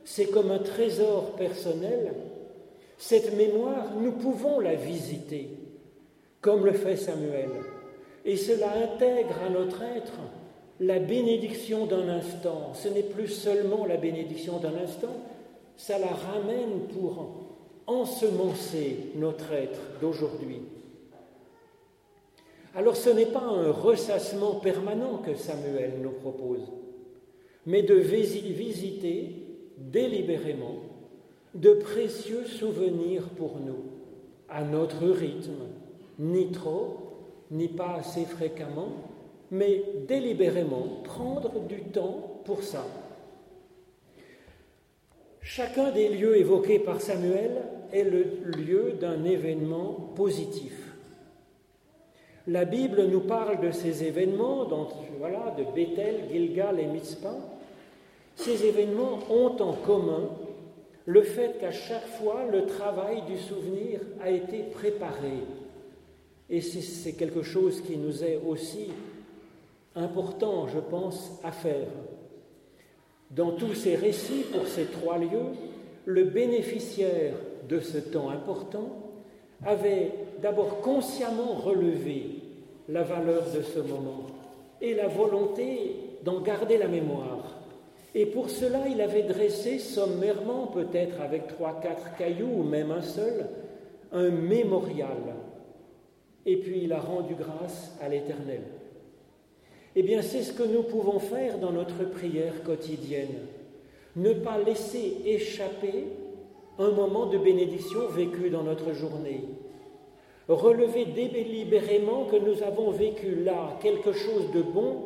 C'est 0.06 0.32
comme 0.32 0.52
un 0.52 0.60
trésor 0.60 1.32
personnel. 1.32 2.14
Cette 2.98 3.36
mémoire, 3.36 3.94
nous 4.00 4.12
pouvons 4.12 4.60
la 4.60 4.76
visiter, 4.76 5.50
comme 6.42 6.66
le 6.66 6.74
fait 6.74 6.96
Samuel. 6.96 7.50
Et 8.26 8.38
cela 8.38 8.72
intègre 8.74 9.36
à 9.46 9.50
notre 9.50 9.82
être 9.82 10.20
la 10.80 11.00
bénédiction 11.00 11.86
d'un 11.86 12.08
instant. 12.08 12.74
Ce 12.74 12.88
n'est 12.88 13.04
plus 13.04 13.28
seulement 13.28 13.86
la 13.86 13.98
bénédiction 13.98 14.60
d'un 14.60 14.76
instant, 14.76 15.16
ça 15.76 15.98
la 16.00 16.08
ramène 16.08 16.88
pour 16.94 17.48
ensemencer 17.88 19.12
notre 19.16 19.52
être 19.54 19.80
d'aujourd'hui. 20.02 20.62
Alors 22.76 22.96
ce 22.96 23.10
n'est 23.10 23.26
pas 23.26 23.44
un 23.44 23.72
ressassement 23.72 24.56
permanent 24.56 25.18
que 25.18 25.36
Samuel 25.36 25.94
nous 26.02 26.12
propose, 26.12 26.62
mais 27.66 27.82
de 27.82 27.96
visiter 27.96 29.48
délibérément 29.78 30.76
de 31.56 31.74
précieux 31.74 32.46
souvenirs 32.46 33.24
pour 33.30 33.60
nous, 33.60 33.84
à 34.50 34.64
notre 34.64 35.08
rythme, 35.08 35.66
ni 36.20 36.52
trop, 36.52 36.98
ni 37.52 37.68
pas 37.68 37.96
assez 38.00 38.26
fréquemment, 38.26 38.90
mais 39.52 39.84
délibérément 40.08 41.02
prendre 41.04 41.60
du 41.68 41.82
temps 41.82 42.42
pour 42.46 42.62
ça. 42.62 42.86
Chacun 45.42 45.92
des 45.92 46.10
lieux 46.10 46.38
évoqués 46.38 46.80
par 46.80 47.02
Samuel 47.02 47.64
est 47.92 48.04
le 48.04 48.24
lieu 48.52 48.94
d'un 49.00 49.24
événement 49.24 50.12
positif. 50.16 50.74
La 52.48 52.66
Bible 52.66 53.06
nous 53.06 53.22
parle 53.22 53.60
de 53.62 53.72
ces 53.72 54.04
événements, 54.04 54.68
voilà, 55.18 55.56
de 55.58 55.64
Bethel, 55.64 56.26
Gilgal 56.32 56.80
et 56.80 56.86
Mitzpah. 56.86 57.38
Ces 58.36 58.66
événements 58.66 59.20
ont 59.30 59.56
en 59.60 59.74
commun 59.74 60.30
le 61.06 61.22
fait 61.24 61.58
qu'à 61.60 61.72
chaque 61.72 62.08
fois, 62.08 62.46
le 62.52 62.66
travail 62.66 63.24
du 63.24 63.38
souvenir 63.38 64.02
a 64.22 64.30
été 64.30 64.64
préparé. 64.64 65.44
Et 66.50 66.62
c'est 66.62 67.14
quelque 67.14 67.44
chose 67.44 67.82
qui 67.82 67.98
nous 67.98 68.24
est 68.24 68.40
aussi 68.48 68.88
important, 69.96 70.68
je 70.68 70.80
pense, 70.80 71.40
à 71.44 71.52
faire. 71.52 71.88
Dans 73.32 73.52
tous 73.52 73.76
ces 73.76 73.96
récits 73.96 74.46
pour 74.52 74.68
ces 74.68 74.86
trois 74.86 75.20
lieux, 75.20 75.54
le 76.06 76.24
bénéficiaire 76.24 77.34
de 77.68 77.80
ce 77.80 78.00
temps 78.00 78.30
important 78.30 78.90
avait 79.64 80.12
d'abord 80.42 80.82
consciemment 80.82 81.54
relevé 81.54 82.40
la 82.88 83.04
valeur 83.04 83.44
de 83.56 83.62
ce 83.62 83.80
moment 83.80 84.26
et 84.82 84.96
la 84.96 85.08
volonté 85.08 85.96
d'en 86.24 86.42
garder 86.42 86.78
la 86.78 86.88
mémoire. 86.88 87.60
Et 88.16 88.26
pour 88.26 88.50
cela, 88.50 88.88
il 88.88 89.02
avait 89.02 89.24
dressé 89.24 89.78
sommairement, 89.78 90.68
peut-être 90.68 91.22
avec 91.22 91.48
trois, 91.48 91.80
quatre 91.80 92.16
cailloux 92.18 92.62
ou 92.62 92.64
même 92.64 92.92
un 92.92 93.04
seul, 93.04 93.48
un 94.12 94.30
mémorial. 94.30 95.36
Et 96.50 96.58
puis 96.58 96.82
il 96.86 96.94
a 96.94 97.00
rendu 97.00 97.36
grâce 97.36 97.96
à 98.02 98.10
l'Éternel. 98.10 98.62
Eh 99.96 100.02
bien, 100.02 100.24
c'est 100.24 100.42
ce 100.42 100.52
que 100.52 100.64
nous 100.64 100.82
pouvons 100.82 101.20
faire 101.20 101.60
dans 101.60 101.72
notre 101.72 102.10
prière 102.10 102.64
quotidienne. 102.64 103.46
Ne 104.16 104.34
pas 104.34 104.58
laisser 104.58 105.18
échapper 105.26 106.06
un 106.80 106.90
moment 106.90 107.28
de 107.28 107.38
bénédiction 107.38 108.08
vécu 108.08 108.50
dans 108.50 108.64
notre 108.64 108.94
journée. 108.94 109.44
Relever 110.48 111.06
délibérément 111.06 112.26
que 112.26 112.38
nous 112.38 112.64
avons 112.64 112.90
vécu 112.90 113.44
là 113.44 113.78
quelque 113.80 114.14
chose 114.14 114.50
de 114.52 114.64
bon 114.64 115.04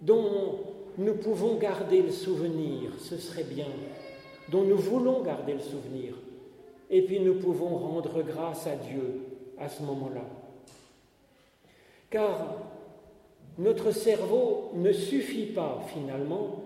dont 0.00 0.60
nous 0.96 1.14
pouvons 1.14 1.56
garder 1.56 2.02
le 2.02 2.12
souvenir, 2.12 2.92
ce 3.00 3.16
serait 3.16 3.42
bien, 3.42 3.66
dont 4.52 4.62
nous 4.62 4.78
voulons 4.78 5.22
garder 5.22 5.54
le 5.54 5.58
souvenir. 5.58 6.14
Et 6.88 7.02
puis 7.02 7.18
nous 7.18 7.34
pouvons 7.34 7.76
rendre 7.76 8.22
grâce 8.22 8.68
à 8.68 8.76
Dieu 8.76 9.22
à 9.58 9.68
ce 9.68 9.82
moment-là. 9.82 10.37
Car 12.10 12.56
notre 13.58 13.90
cerveau 13.90 14.70
ne 14.74 14.92
suffit 14.92 15.46
pas 15.46 15.82
finalement 15.92 16.62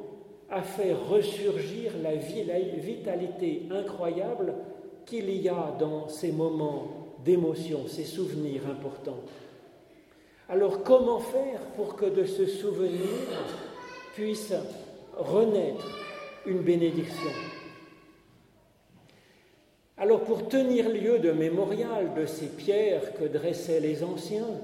à 0.50 0.62
faire 0.62 1.08
ressurgir 1.08 1.92
la, 2.02 2.14
vitalité 2.14 3.62
incroyable 3.70 4.54
qu'il 5.06 5.30
y 5.30 5.48
a 5.48 5.74
dans 5.78 6.08
ces 6.08 6.30
moments 6.30 7.16
d'émotion, 7.24 7.88
ces 7.88 8.04
souvenirs 8.04 8.62
importants. 8.70 9.20
Alors 10.48 10.82
comment 10.82 11.20
faire 11.20 11.60
pour 11.76 11.96
que 11.96 12.04
de 12.04 12.24
ce 12.24 12.44
souvenir 12.44 13.00
puisse 14.14 14.52
renaître 15.16 15.98
une 16.44 16.58
bénédiction? 16.58 17.30
Alors 19.96 20.20
pour 20.20 20.48
tenir 20.48 20.90
lieu 20.90 21.18
de 21.18 21.32
mémorial 21.32 22.12
de 22.14 22.26
ces 22.26 22.48
pierres 22.48 23.14
que 23.14 23.24
dressaient 23.24 23.80
les 23.80 24.04
anciens, 24.04 24.58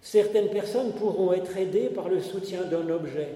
certaines 0.00 0.50
personnes 0.50 0.92
pourront 0.92 1.32
être 1.32 1.56
aidées 1.56 1.88
par 1.88 2.08
le 2.08 2.20
soutien 2.20 2.62
d'un 2.64 2.88
objet. 2.88 3.28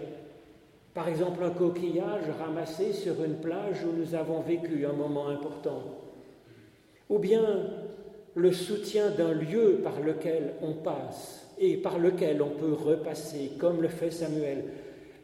Par 0.94 1.08
exemple, 1.08 1.42
un 1.42 1.50
coquillage 1.50 2.24
ramassé 2.38 2.92
sur 2.92 3.22
une 3.24 3.36
plage 3.36 3.84
où 3.84 3.96
nous 3.96 4.14
avons 4.14 4.40
vécu 4.40 4.84
un 4.84 4.92
moment 4.92 5.28
important. 5.28 5.82
Ou 7.08 7.18
bien 7.18 7.42
le 8.34 8.52
soutien 8.52 9.10
d'un 9.10 9.32
lieu 9.32 9.80
par 9.82 10.00
lequel 10.00 10.54
on 10.62 10.72
passe 10.72 11.48
et 11.58 11.76
par 11.76 11.98
lequel 11.98 12.42
on 12.42 12.50
peut 12.50 12.72
repasser, 12.72 13.52
comme 13.58 13.82
le 13.82 13.88
fait 13.88 14.10
Samuel. 14.10 14.64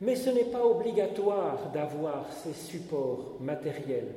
Mais 0.00 0.14
ce 0.14 0.30
n'est 0.30 0.44
pas 0.44 0.64
obligatoire 0.64 1.70
d'avoir 1.72 2.26
ces 2.32 2.52
supports 2.52 3.36
matériels. 3.40 4.14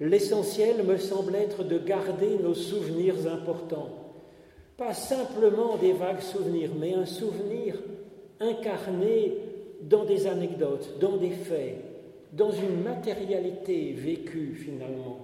L'essentiel 0.00 0.84
me 0.84 0.98
semble 0.98 1.34
être 1.36 1.64
de 1.64 1.78
garder 1.78 2.36
nos 2.42 2.54
souvenirs 2.54 3.26
importants. 3.32 4.03
Pas 4.76 4.94
simplement 4.94 5.76
des 5.76 5.92
vagues 5.92 6.20
souvenirs, 6.20 6.70
mais 6.78 6.94
un 6.94 7.06
souvenir 7.06 7.78
incarné 8.40 9.34
dans 9.82 10.04
des 10.04 10.26
anecdotes, 10.26 10.98
dans 11.00 11.16
des 11.16 11.30
faits, 11.30 11.76
dans 12.32 12.50
une 12.50 12.82
matérialité 12.82 13.92
vécue 13.92 14.54
finalement. 14.54 15.18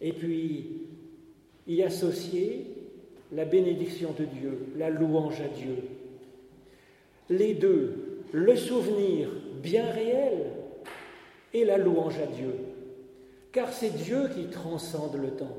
Et 0.00 0.12
puis, 0.12 0.82
y 1.66 1.82
associer 1.82 2.66
la 3.32 3.44
bénédiction 3.44 4.14
de 4.18 4.24
Dieu, 4.24 4.66
la 4.76 4.90
louange 4.90 5.40
à 5.40 5.48
Dieu. 5.48 5.76
Les 7.28 7.54
deux, 7.54 8.22
le 8.32 8.56
souvenir 8.56 9.28
bien 9.62 9.90
réel 9.90 10.46
et 11.52 11.64
la 11.64 11.78
louange 11.78 12.18
à 12.18 12.26
Dieu. 12.26 12.54
Car 13.52 13.72
c'est 13.72 13.90
Dieu 13.90 14.28
qui 14.34 14.46
transcende 14.46 15.16
le 15.20 15.30
temps. 15.30 15.56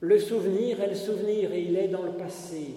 Le 0.00 0.18
souvenir 0.18 0.80
est 0.80 0.90
le 0.90 0.94
souvenir 0.94 1.52
et 1.52 1.62
il 1.62 1.76
est 1.76 1.88
dans 1.88 2.02
le 2.02 2.12
passé, 2.12 2.68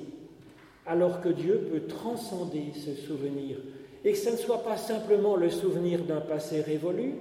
alors 0.85 1.21
que 1.21 1.29
Dieu 1.29 1.67
peut 1.71 1.87
transcender 1.87 2.71
ce 2.73 2.95
souvenir 2.95 3.57
et 4.03 4.13
que 4.13 4.17
ce 4.17 4.31
ne 4.31 4.37
soit 4.37 4.63
pas 4.63 4.77
simplement 4.77 5.35
le 5.35 5.51
souvenir 5.51 6.03
d'un 6.03 6.21
passé 6.21 6.61
révolu, 6.61 7.13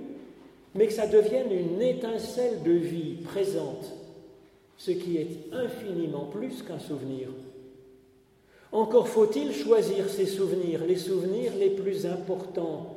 mais 0.74 0.86
que 0.86 0.92
ça 0.92 1.06
devienne 1.06 1.52
une 1.52 1.82
étincelle 1.82 2.62
de 2.62 2.72
vie 2.72 3.16
présente, 3.22 3.92
ce 4.78 4.92
qui 4.92 5.18
est 5.18 5.52
infiniment 5.52 6.24
plus 6.24 6.62
qu'un 6.62 6.78
souvenir. 6.78 7.28
Encore 8.72 9.08
faut-il 9.08 9.52
choisir 9.52 10.08
ces 10.08 10.26
souvenirs, 10.26 10.84
les 10.86 10.96
souvenirs 10.96 11.52
les 11.58 11.70
plus 11.70 12.06
importants, 12.06 12.96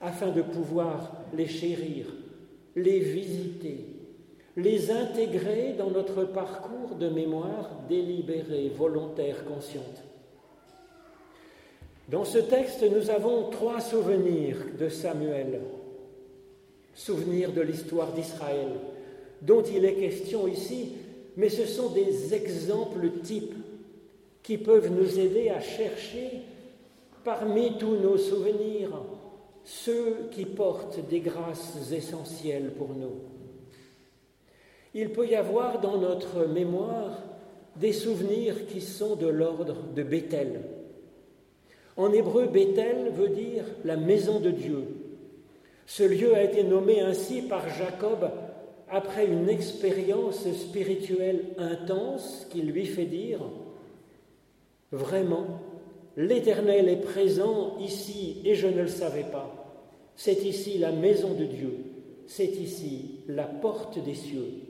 afin 0.00 0.30
de 0.30 0.42
pouvoir 0.42 1.12
les 1.36 1.48
chérir, 1.48 2.06
les 2.76 3.00
visiter, 3.00 3.91
les 4.56 4.90
intégrer 4.90 5.74
dans 5.78 5.90
notre 5.90 6.24
parcours 6.24 6.96
de 6.96 7.08
mémoire 7.08 7.70
délibérée, 7.88 8.70
volontaire, 8.74 9.44
consciente. 9.44 10.02
Dans 12.08 12.24
ce 12.24 12.38
texte, 12.38 12.84
nous 12.90 13.10
avons 13.10 13.48
trois 13.50 13.80
souvenirs 13.80 14.58
de 14.78 14.88
Samuel. 14.88 15.60
Souvenirs 16.94 17.52
de 17.52 17.62
l'histoire 17.62 18.12
d'Israël, 18.12 18.68
dont 19.40 19.62
il 19.62 19.84
est 19.86 19.94
question 19.94 20.46
ici, 20.46 20.92
mais 21.36 21.48
ce 21.48 21.64
sont 21.64 21.88
des 21.88 22.34
exemples 22.34 23.08
types 23.22 23.54
qui 24.42 24.58
peuvent 24.58 24.90
nous 24.90 25.18
aider 25.18 25.48
à 25.48 25.60
chercher 25.60 26.42
parmi 27.24 27.78
tous 27.78 27.96
nos 27.96 28.18
souvenirs 28.18 28.90
ceux 29.64 30.28
qui 30.32 30.44
portent 30.44 31.00
des 31.08 31.20
grâces 31.20 31.90
essentielles 31.92 32.72
pour 32.76 32.90
nous. 32.90 33.31
Il 34.94 35.10
peut 35.10 35.26
y 35.26 35.34
avoir 35.34 35.80
dans 35.80 35.98
notre 35.98 36.46
mémoire 36.46 37.22
des 37.76 37.92
souvenirs 37.92 38.66
qui 38.66 38.80
sont 38.80 39.16
de 39.16 39.26
l'ordre 39.26 39.76
de 39.94 40.02
Bethel, 40.02 40.60
en 41.96 42.12
hébreu, 42.12 42.46
Bethel 42.46 43.10
veut 43.12 43.28
dire 43.28 43.64
la 43.84 43.96
maison 43.96 44.40
de 44.40 44.50
Dieu. 44.50 44.84
Ce 45.86 46.02
lieu 46.02 46.34
a 46.34 46.42
été 46.42 46.64
nommé 46.64 47.00
ainsi 47.00 47.42
par 47.42 47.68
Jacob 47.68 48.30
après 48.88 49.26
une 49.26 49.48
expérience 49.48 50.50
spirituelle 50.52 51.44
intense 51.58 52.46
qui 52.50 52.62
lui 52.62 52.86
fait 52.86 53.04
dire 53.04 53.40
Vraiment, 54.90 55.60
l'Éternel 56.16 56.88
est 56.88 57.00
présent 57.00 57.76
ici 57.78 58.40
et 58.44 58.54
je 58.54 58.68
ne 58.68 58.82
le 58.82 58.88
savais 58.88 59.24
pas. 59.24 59.50
C'est 60.16 60.44
ici 60.44 60.78
la 60.78 60.92
maison 60.92 61.34
de 61.34 61.44
Dieu, 61.44 61.76
c'est 62.26 62.56
ici 62.56 63.20
la 63.28 63.44
porte 63.44 64.02
des 64.02 64.14
cieux. 64.14 64.61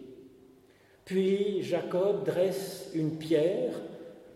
Puis 1.04 1.62
Jacob 1.62 2.24
dresse 2.24 2.90
une 2.94 3.16
pierre 3.16 3.74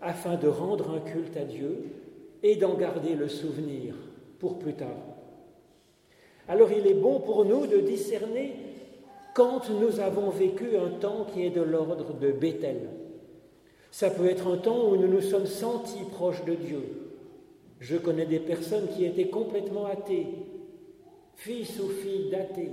afin 0.01 0.37
de 0.37 0.49
rendre 0.49 0.91
un 0.91 1.01
culte 1.01 1.37
à 1.37 1.45
Dieu 1.45 1.85
et 2.43 2.57
d'en 2.57 2.75
garder 2.75 3.15
le 3.15 3.29
souvenir 3.29 3.95
pour 4.39 4.59
plus 4.59 4.75
tard. 4.75 5.17
Alors 6.49 6.71
il 6.71 6.87
est 6.87 6.95
bon 6.95 7.21
pour 7.21 7.45
nous 7.45 7.67
de 7.67 7.79
discerner 7.79 8.55
quand 9.35 9.69
nous 9.71 10.01
avons 10.01 10.31
vécu 10.31 10.77
un 10.77 10.91
temps 10.99 11.27
qui 11.33 11.45
est 11.45 11.51
de 11.51 11.61
l'ordre 11.61 12.15
de 12.15 12.33
Bethel. 12.33 12.89
Ça 13.91 14.11
peut 14.11 14.27
être 14.27 14.47
un 14.49 14.57
temps 14.57 14.89
où 14.89 14.97
nous 14.97 15.09
nous 15.09 15.21
sommes 15.21 15.47
sentis 15.47 16.05
proches 16.13 16.45
de 16.45 16.55
Dieu. 16.55 16.83
Je 17.81 17.97
connais 17.97 18.27
des 18.27 18.39
personnes 18.39 18.89
qui 18.89 19.05
étaient 19.05 19.29
complètement 19.29 19.87
athées, 19.87 20.27
fils 21.35 21.79
ou 21.81 21.89
filles 21.89 22.31
d'athées, 22.31 22.73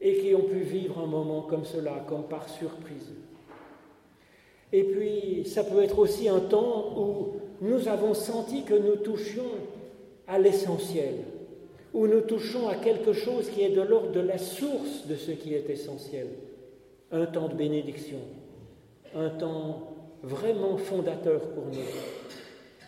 et 0.00 0.18
qui 0.18 0.34
ont 0.34 0.42
pu 0.42 0.60
vivre 0.60 0.98
un 0.98 1.06
moment 1.06 1.42
comme 1.42 1.64
cela, 1.64 2.04
comme 2.08 2.24
par 2.24 2.48
surprise. 2.48 3.12
Et 4.72 4.84
puis, 4.84 5.44
ça 5.46 5.64
peut 5.64 5.82
être 5.82 5.98
aussi 5.98 6.28
un 6.28 6.40
temps 6.40 6.94
où 6.96 7.32
nous 7.60 7.88
avons 7.88 8.14
senti 8.14 8.62
que 8.62 8.74
nous 8.74 8.96
touchions 8.96 9.50
à 10.26 10.38
l'essentiel, 10.38 11.14
où 11.92 12.06
nous 12.06 12.20
touchons 12.20 12.68
à 12.68 12.76
quelque 12.76 13.12
chose 13.12 13.50
qui 13.50 13.62
est 13.62 13.70
de 13.70 13.82
l'ordre 13.82 14.12
de 14.12 14.20
la 14.20 14.38
source 14.38 15.06
de 15.06 15.16
ce 15.16 15.32
qui 15.32 15.54
est 15.54 15.68
essentiel. 15.68 16.28
Un 17.12 17.26
temps 17.26 17.48
de 17.48 17.54
bénédiction, 17.54 18.20
un 19.14 19.30
temps 19.30 19.96
vraiment 20.22 20.76
fondateur 20.76 21.40
pour 21.40 21.66
nous. 21.66 21.80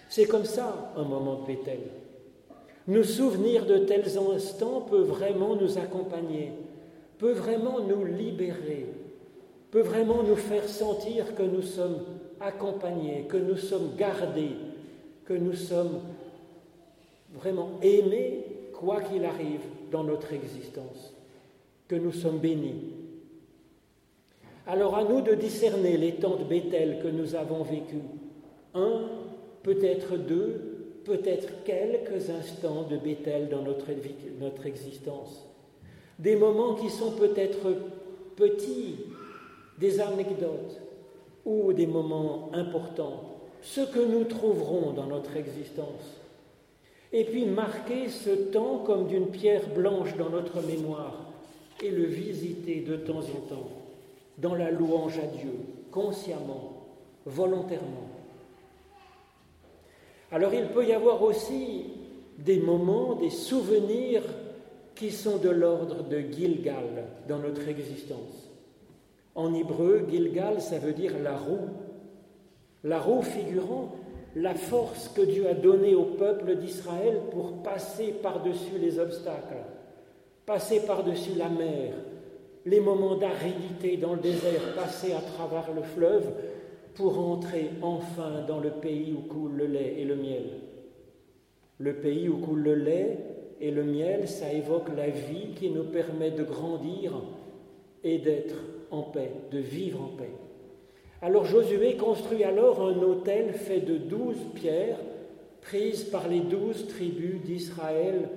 C'est 0.09 0.27
comme 0.27 0.45
ça 0.45 0.93
un 0.97 1.03
moment 1.03 1.41
de 1.41 1.47
Bethel. 1.47 1.81
Nous 2.87 3.05
souvenir 3.05 3.67
de 3.67 3.79
tels 3.79 4.19
instants 4.19 4.83
peut 4.83 5.03
vraiment 5.03 5.57
nous 5.57 5.79
accompagner, 5.79 6.53
peut 7.23 7.31
vraiment 7.31 7.79
nous 7.79 8.05
libérer, 8.05 8.85
peut 9.71 9.83
vraiment 9.83 10.25
nous 10.25 10.35
faire 10.35 10.69
sentir 10.69 11.37
que 11.37 11.45
nous 11.45 11.63
sommes 11.63 12.01
accompagnés, 12.41 13.27
que 13.29 13.37
nous 13.37 13.57
sommes 13.57 13.95
gardés, 13.97 14.57
que 15.25 15.33
nous 15.33 15.53
sommes 15.53 16.01
vraiment 17.33 17.79
aimés, 17.81 18.45
quoi 18.73 19.01
qu'il 19.03 19.25
arrive 19.25 19.61
dans 19.93 20.03
notre 20.03 20.33
existence, 20.33 21.15
que 21.87 21.95
nous 21.95 22.11
sommes 22.11 22.39
bénis. 22.41 22.91
Alors 24.67 24.97
à 24.97 25.05
nous 25.05 25.21
de 25.21 25.35
discerner 25.35 25.97
les 25.97 26.17
temps 26.17 26.35
de 26.35 26.43
Bethel 26.43 26.99
que 27.05 27.09
nous 27.09 27.37
avons 27.37 27.63
vécus. 27.63 28.03
Un, 28.75 29.03
peut-être 29.63 30.17
deux, 30.17 31.01
peut-être 31.05 31.63
quelques 31.63 32.31
instants 32.31 32.83
de 32.83 32.97
Bethel 32.97 33.49
dans 33.49 33.63
notre, 33.63 33.87
notre 34.41 34.67
existence. 34.67 35.52
Des 36.23 36.37
moments 36.37 36.75
qui 36.75 36.89
sont 36.89 37.11
peut-être 37.13 37.75
petits, 38.37 38.97
des 39.79 40.01
anecdotes 40.01 40.81
ou 41.45 41.73
des 41.73 41.89
moments 41.89 42.51
importants, 42.53 43.25
ce 43.61 43.81
que 43.81 43.99
nous 43.99 44.25
trouverons 44.25 44.93
dans 44.93 45.07
notre 45.07 45.37
existence. 45.37 46.21
Et 47.13 47.25
puis 47.25 47.45
marquer 47.45 48.09
ce 48.09 48.31
temps 48.31 48.79
comme 48.79 49.09
d'une 49.09 49.27
pierre 49.27 49.69
blanche 49.75 50.17
dans 50.17 50.31
notre 50.31 50.63
mémoire 50.63 51.33
et 51.83 51.91
le 51.91 52.05
visiter 52.05 52.83
de 52.83 52.97
temps 52.97 53.19
en 53.19 53.49
temps 53.49 53.69
dans 54.39 54.55
la 54.55 54.71
louange 54.71 55.19
à 55.19 55.27
Dieu, 55.27 55.53
consciemment, 55.91 56.87
volontairement. 57.27 58.09
Alors 60.31 60.55
il 60.55 60.69
peut 60.69 60.87
y 60.87 60.93
avoir 60.93 61.21
aussi 61.23 61.85
des 62.39 62.61
moments, 62.61 63.15
des 63.17 63.31
souvenirs 63.31 64.23
qui 65.03 65.11
sont 65.11 65.39
de 65.39 65.49
l'ordre 65.49 66.05
de 66.05 66.21
Gilgal 66.21 67.07
dans 67.29 67.41
notre 67.41 67.67
existence. 67.67 68.49
En 69.35 69.53
hébreu, 69.53 70.07
Gilgal, 70.09 70.61
ça 70.61 70.79
veut 70.79 70.93
dire 70.93 71.15
la 71.21 71.37
roue. 71.37 71.71
La 72.85 73.01
roue 73.01 73.23
figurant 73.23 73.97
la 74.37 74.55
force 74.55 75.09
que 75.09 75.23
Dieu 75.23 75.49
a 75.49 75.55
donnée 75.55 75.97
au 75.97 76.05
peuple 76.05 76.55
d'Israël 76.55 77.19
pour 77.33 77.65
passer 77.65 78.15
par-dessus 78.23 78.79
les 78.81 79.01
obstacles, 79.01 79.65
passer 80.47 80.87
par-dessus 80.87 81.35
la 81.37 81.49
mer, 81.49 81.95
les 82.65 82.79
moments 82.79 83.17
d'aridité 83.17 83.97
dans 83.97 84.15
le 84.15 84.21
désert, 84.21 84.73
passer 84.77 85.15
à 85.15 85.21
travers 85.21 85.75
le 85.75 85.83
fleuve 85.83 86.31
pour 86.95 87.19
entrer 87.19 87.71
enfin 87.83 88.45
dans 88.47 88.61
le 88.61 88.71
pays 88.71 89.13
où 89.13 89.23
coule 89.23 89.57
le 89.57 89.67
lait 89.67 89.97
et 89.99 90.05
le 90.05 90.15
miel. 90.15 90.45
Le 91.79 91.95
pays 91.95 92.29
où 92.29 92.37
coule 92.37 92.63
le 92.63 92.75
lait 92.77 93.32
et 93.63 93.71
le 93.71 93.85
miel, 93.85 94.27
ça 94.27 94.53
évoque 94.53 94.89
la 94.97 95.09
vie 95.09 95.55
qui 95.55 95.71
nous 95.71 95.85
permet 95.85 96.33
de 96.33 96.43
grandir 96.43 97.13
et 98.03 98.19
d'être 98.19 98.57
en 98.91 99.03
paix, 99.03 99.31
de 99.53 99.59
vivre 99.59 100.03
en 100.03 100.17
paix. 100.17 100.33
Alors 101.23 101.45
Josué 101.45 101.97
construit 101.97 102.43
alors 102.43 102.83
un 102.83 103.01
autel 103.03 103.53
fait 103.53 103.79
de 103.79 103.97
douze 103.97 104.41
pierres 104.57 104.99
prises 105.61 106.03
par 106.03 106.27
les 106.27 106.41
douze 106.41 106.89
tribus 106.89 107.41
d'Israël 107.43 108.29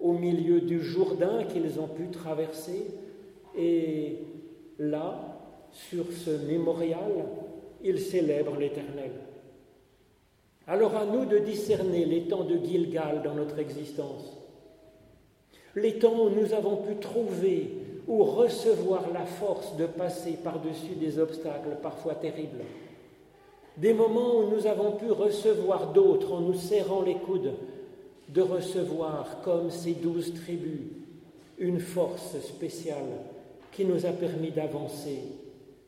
au 0.00 0.14
milieu 0.14 0.62
du 0.62 0.80
Jourdain 0.80 1.44
qu'ils 1.44 1.78
ont 1.78 1.88
pu 1.88 2.08
traverser. 2.08 2.86
Et 3.58 4.16
là, 4.78 5.66
sur 5.72 6.10
ce 6.10 6.30
mémorial, 6.46 7.26
ils 7.84 8.00
célèbrent 8.00 8.56
l'Éternel. 8.56 9.12
Alors 10.66 10.96
à 10.96 11.04
nous 11.04 11.26
de 11.26 11.36
discerner 11.36 12.06
les 12.06 12.22
temps 12.22 12.44
de 12.44 12.56
Gilgal 12.64 13.20
dans 13.22 13.34
notre 13.34 13.58
existence, 13.58 14.39
les 15.76 15.98
temps 15.98 16.24
où 16.24 16.30
nous 16.30 16.52
avons 16.52 16.76
pu 16.76 16.96
trouver 16.96 17.70
ou 18.08 18.24
recevoir 18.24 19.04
la 19.12 19.24
force 19.24 19.76
de 19.76 19.86
passer 19.86 20.32
par-dessus 20.42 20.96
des 20.98 21.18
obstacles 21.18 21.76
parfois 21.80 22.14
terribles. 22.14 22.64
Des 23.76 23.94
moments 23.94 24.38
où 24.38 24.50
nous 24.50 24.66
avons 24.66 24.92
pu 24.92 25.10
recevoir 25.10 25.92
d'autres 25.92 26.32
en 26.32 26.40
nous 26.40 26.54
serrant 26.54 27.02
les 27.02 27.14
coudes, 27.14 27.52
de 28.28 28.42
recevoir, 28.42 29.40
comme 29.42 29.70
ces 29.70 29.92
douze 29.92 30.34
tribus, 30.34 30.80
une 31.58 31.80
force 31.80 32.38
spéciale 32.40 33.24
qui 33.72 33.84
nous 33.84 34.06
a 34.06 34.10
permis 34.10 34.50
d'avancer, 34.50 35.20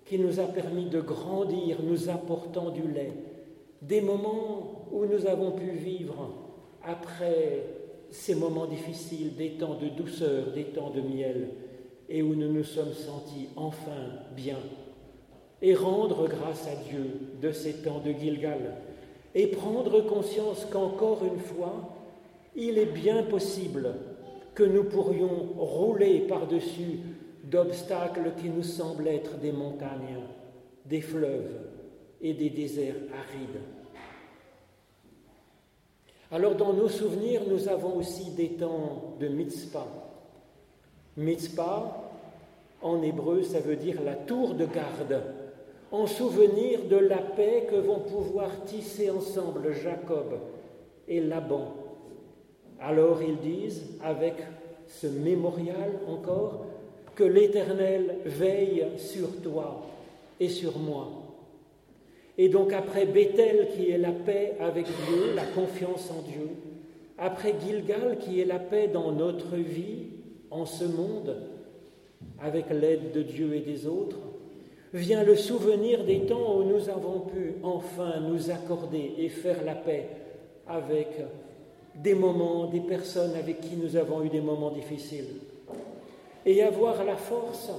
qui 0.07 0.19
nous 0.19 0.41
a 0.41 0.45
permis 0.45 0.87
de 0.87 1.01
grandir, 1.01 1.79
nous 1.83 2.09
apportant 2.09 2.71
du 2.71 2.83
lait. 2.83 3.13
Des 3.81 4.01
moments 4.01 4.87
où 4.93 5.07
nous 5.07 5.27
avons 5.27 5.53
pu 5.53 5.71
vivre 5.71 6.31
après 6.85 7.65
ces 8.13 8.35
moments 8.35 8.67
difficiles, 8.67 9.35
des 9.37 9.53
temps 9.53 9.75
de 9.75 9.89
douceur, 9.89 10.53
des 10.55 10.65
temps 10.65 10.91
de 10.91 11.01
miel, 11.01 11.49
et 12.09 12.23
où 12.23 12.35
nous 12.35 12.53
nous 12.53 12.65
sommes 12.65 12.93
sentis 12.93 13.49
enfin 13.57 14.21
bien, 14.37 14.59
et 15.63 15.75
rendre 15.75 16.29
grâce 16.29 16.69
à 16.69 16.77
Dieu 16.89 17.07
de 17.41 17.51
ces 17.53 17.83
temps 17.83 18.01
de 18.05 18.13
Gilgal, 18.13 18.77
et 19.35 19.47
prendre 19.47 20.03
conscience 20.03 20.67
qu'encore 20.71 21.25
une 21.25 21.41
fois, 21.41 21.97
il 22.55 22.79
est 22.79 22.93
bien 22.93 23.23
possible 23.23 23.95
que 24.55 24.63
nous 24.63 24.85
pourrions 24.85 25.49
rouler 25.57 26.21
par-dessus 26.21 26.99
d'obstacles 27.45 28.33
qui 28.41 28.51
nous 28.51 28.63
semblent 28.63 29.09
être 29.09 29.39
des 29.39 29.53
montagnes, 29.53 30.19
des 30.85 31.01
fleuves 31.01 31.51
et 32.21 32.35
des 32.35 32.51
déserts 32.51 32.97
arides. 33.15 33.82
Alors 36.33 36.55
dans 36.55 36.73
nos 36.73 36.89
souvenirs, 36.89 37.43
nous 37.47 37.69
avons 37.69 37.99
aussi 37.99 38.31
des 38.31 38.49
temps 38.55 39.17
de 39.21 39.29
mitzvah, 39.29 39.87
Mitzpah, 41.15 42.11
en 42.81 43.03
hébreu, 43.03 43.43
ça 43.43 43.61
veut 43.61 43.77
dire 43.77 44.01
la 44.03 44.15
tour 44.15 44.55
de 44.55 44.65
garde, 44.65 45.23
en 45.91 46.07
souvenir 46.07 46.85
de 46.89 46.97
la 46.97 47.19
paix 47.19 47.69
que 47.71 47.77
vont 47.77 48.01
pouvoir 48.01 48.65
tisser 48.65 49.11
ensemble 49.11 49.75
Jacob 49.75 50.39
et 51.07 51.21
Laban. 51.21 51.75
Alors 52.81 53.23
ils 53.23 53.37
disent, 53.37 53.83
avec 54.03 54.37
ce 54.89 55.09
mémorial 55.09 56.01
encore, 56.09 56.65
que 57.15 57.25
l'Éternel 57.25 58.21
veille 58.25 58.87
sur 58.97 59.43
toi 59.43 59.83
et 60.41 60.49
sur 60.49 60.79
moi. 60.79 61.22
Et 62.39 62.49
donc 62.49 62.73
après 62.73 63.07
Bethel 63.07 63.69
qui 63.75 63.91
est 63.91 63.99
la 63.99 64.13
paix 64.13 64.55
avec 64.61 64.87
Dieu, 64.87 65.35
la 65.35 65.45
confiance 65.45 66.11
en 66.11 66.23
Dieu, 66.23 66.49
après 67.19 67.55
Gilgal 67.65 68.19
qui 68.19 68.41
est 68.41 68.45
la 68.45 68.59
paix 68.59 68.89
dans 68.89 69.13
notre 69.13 69.57
vie, 69.57 70.07
en 70.51 70.67
ce 70.67 70.85
monde, 70.85 71.37
avec 72.41 72.71
l'aide 72.71 73.13
de 73.13 73.23
Dieu 73.23 73.55
et 73.55 73.61
des 73.61 73.87
autres, 73.87 74.19
vient 74.93 75.25
le 75.25 75.37
souvenir 75.37 76.05
des 76.05 76.21
temps 76.21 76.59
où 76.59 76.65
nous 76.65 76.89
avons 76.89 77.21
pu 77.21 77.55
enfin 77.63 78.21
nous 78.21 78.51
accorder 78.51 79.15
et 79.19 79.29
faire 79.29 79.65
la 79.65 79.75
paix 79.75 80.09
avec 80.67 81.09
des 81.95 82.15
moments, 82.15 82.67
des 82.67 82.81
personnes 82.81 83.35
avec 83.35 83.61
qui 83.61 83.77
nous 83.77 83.97
avons 83.97 84.23
eu 84.25 84.29
des 84.29 84.41
moments 84.41 84.71
difficiles. 84.71 85.41
Et 86.45 86.63
avoir 86.63 87.05
la 87.05 87.17
force 87.17 87.71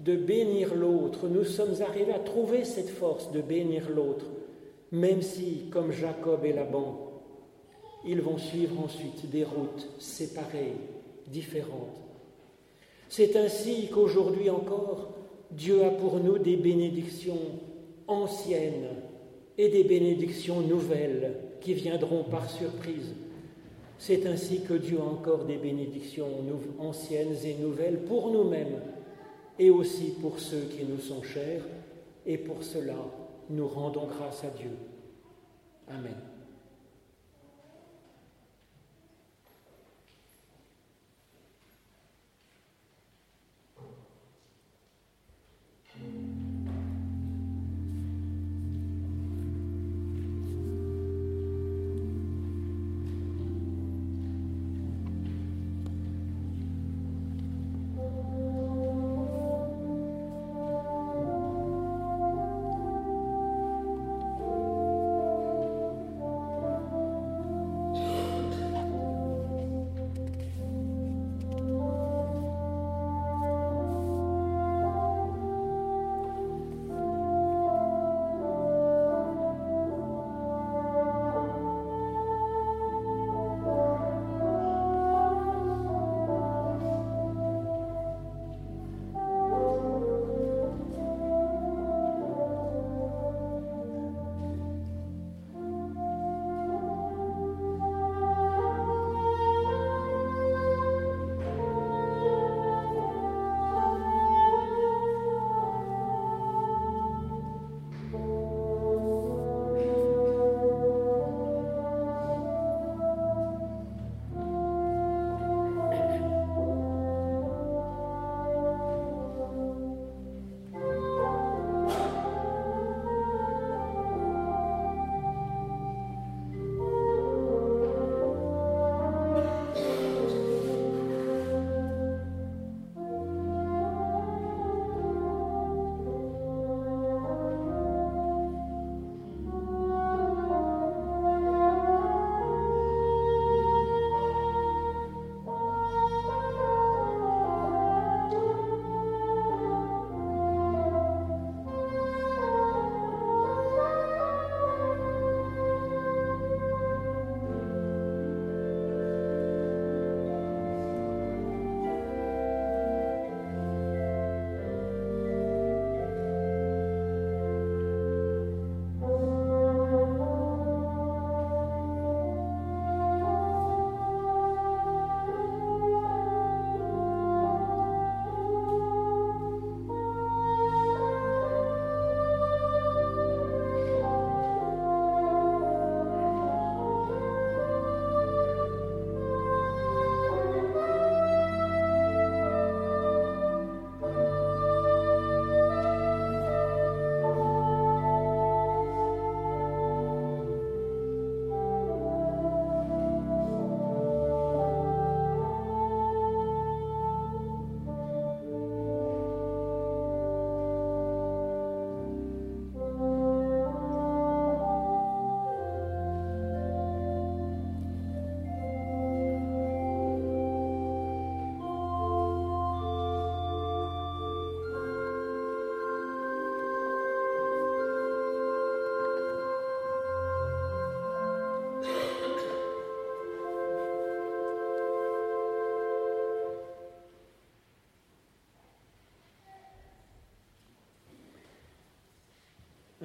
de 0.00 0.16
bénir 0.16 0.74
l'autre. 0.74 1.28
Nous 1.28 1.44
sommes 1.44 1.80
arrivés 1.80 2.12
à 2.12 2.18
trouver 2.18 2.64
cette 2.64 2.90
force 2.90 3.30
de 3.32 3.40
bénir 3.40 3.88
l'autre, 3.90 4.26
même 4.92 5.22
si, 5.22 5.68
comme 5.70 5.92
Jacob 5.92 6.44
et 6.44 6.52
Laban, 6.52 7.22
ils 8.06 8.20
vont 8.20 8.38
suivre 8.38 8.80
ensuite 8.80 9.30
des 9.30 9.44
routes 9.44 9.88
séparées, 9.98 10.74
différentes. 11.28 12.00
C'est 13.08 13.36
ainsi 13.36 13.88
qu'aujourd'hui 13.88 14.50
encore, 14.50 15.10
Dieu 15.50 15.84
a 15.84 15.90
pour 15.90 16.18
nous 16.18 16.38
des 16.38 16.56
bénédictions 16.56 17.38
anciennes 18.08 18.88
et 19.56 19.68
des 19.68 19.84
bénédictions 19.84 20.60
nouvelles 20.60 21.34
qui 21.60 21.74
viendront 21.74 22.24
par 22.24 22.50
surprise. 22.50 23.14
C'est 23.98 24.26
ainsi 24.26 24.62
que 24.62 24.74
Dieu 24.74 24.98
a 25.00 25.04
encore 25.04 25.44
des 25.44 25.56
bénédictions 25.56 26.28
anciennes 26.78 27.36
et 27.44 27.54
nouvelles 27.54 28.00
pour 28.00 28.30
nous-mêmes 28.30 28.80
et 29.58 29.70
aussi 29.70 30.14
pour 30.20 30.38
ceux 30.38 30.62
qui 30.62 30.84
nous 30.84 30.98
sont 30.98 31.22
chers. 31.22 31.62
Et 32.26 32.38
pour 32.38 32.62
cela, 32.62 32.96
nous 33.50 33.68
rendons 33.68 34.06
grâce 34.06 34.44
à 34.44 34.48
Dieu. 34.48 34.70
Amen. 35.88 36.33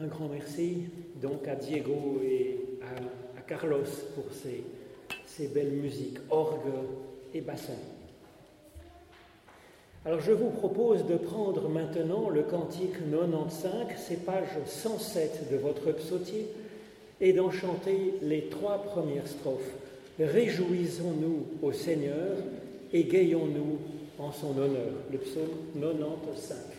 Grand 0.08 0.28
merci 0.28 0.86
donc 1.22 1.48
à 1.48 1.56
Diego 1.56 2.22
et 2.24 2.60
à, 2.82 3.42
Carlos 3.42 3.84
pour 4.14 4.26
ces, 4.32 5.48
belles 5.48 5.72
musiques, 5.72 6.18
orgue 6.30 6.72
et 7.34 7.42
bassin. 7.42 7.74
Alors 10.06 10.20
je 10.20 10.32
vous 10.32 10.50
propose 10.50 11.06
de 11.06 11.16
prendre 11.16 11.68
maintenant 11.70 12.30
le 12.30 12.44
cantique 12.44 12.94
95, 13.12 13.72
c'est 13.98 14.26
page 14.26 14.50
107 14.66 15.52
de 15.52 15.58
votre 15.58 15.92
psautier, 15.94 16.48
et 17.22 17.34
d'en 17.34 17.52
chanter 17.52 18.14
les 18.22 18.50
trois 18.50 18.84
premières 18.84 19.28
strophes. 19.28 19.74
Réjouissons-nous 20.20 21.46
au 21.62 21.72
Seigneur 21.72 22.38
et 22.94 23.04
gayons-nous 23.04 23.80
en 24.20 24.32
son 24.32 24.58
honneur. 24.58 24.94
Le 25.12 25.18
psaume 25.18 25.50
95. 25.74 26.79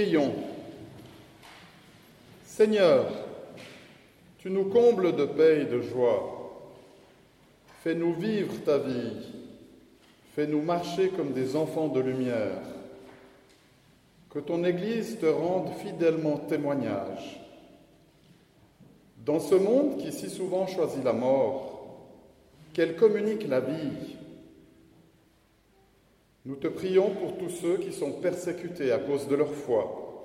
Prions. 0.00 0.32
Seigneur, 2.42 3.04
tu 4.38 4.48
nous 4.48 4.64
combles 4.64 5.14
de 5.14 5.26
paix 5.26 5.60
et 5.60 5.64
de 5.66 5.82
joie. 5.82 6.62
Fais-nous 7.82 8.14
vivre 8.14 8.54
ta 8.64 8.78
vie. 8.78 9.26
Fais-nous 10.34 10.62
marcher 10.62 11.10
comme 11.10 11.34
des 11.34 11.54
enfants 11.54 11.88
de 11.88 12.00
lumière. 12.00 12.62
Que 14.30 14.38
ton 14.38 14.64
Église 14.64 15.18
te 15.18 15.26
rende 15.26 15.68
fidèlement 15.82 16.38
témoignage. 16.38 17.38
Dans 19.26 19.40
ce 19.40 19.54
monde 19.54 19.98
qui 19.98 20.12
si 20.12 20.30
souvent 20.30 20.66
choisit 20.66 21.04
la 21.04 21.12
mort, 21.12 21.98
qu'elle 22.72 22.96
communique 22.96 23.46
la 23.46 23.60
vie. 23.60 24.09
Prions 26.80 27.10
pour 27.10 27.36
tous 27.36 27.50
ceux 27.50 27.76
qui 27.76 27.92
sont 27.92 28.10
persécutés 28.10 28.90
à 28.90 28.98
cause 28.98 29.28
de 29.28 29.34
leur 29.36 29.52
foi. 29.52 30.24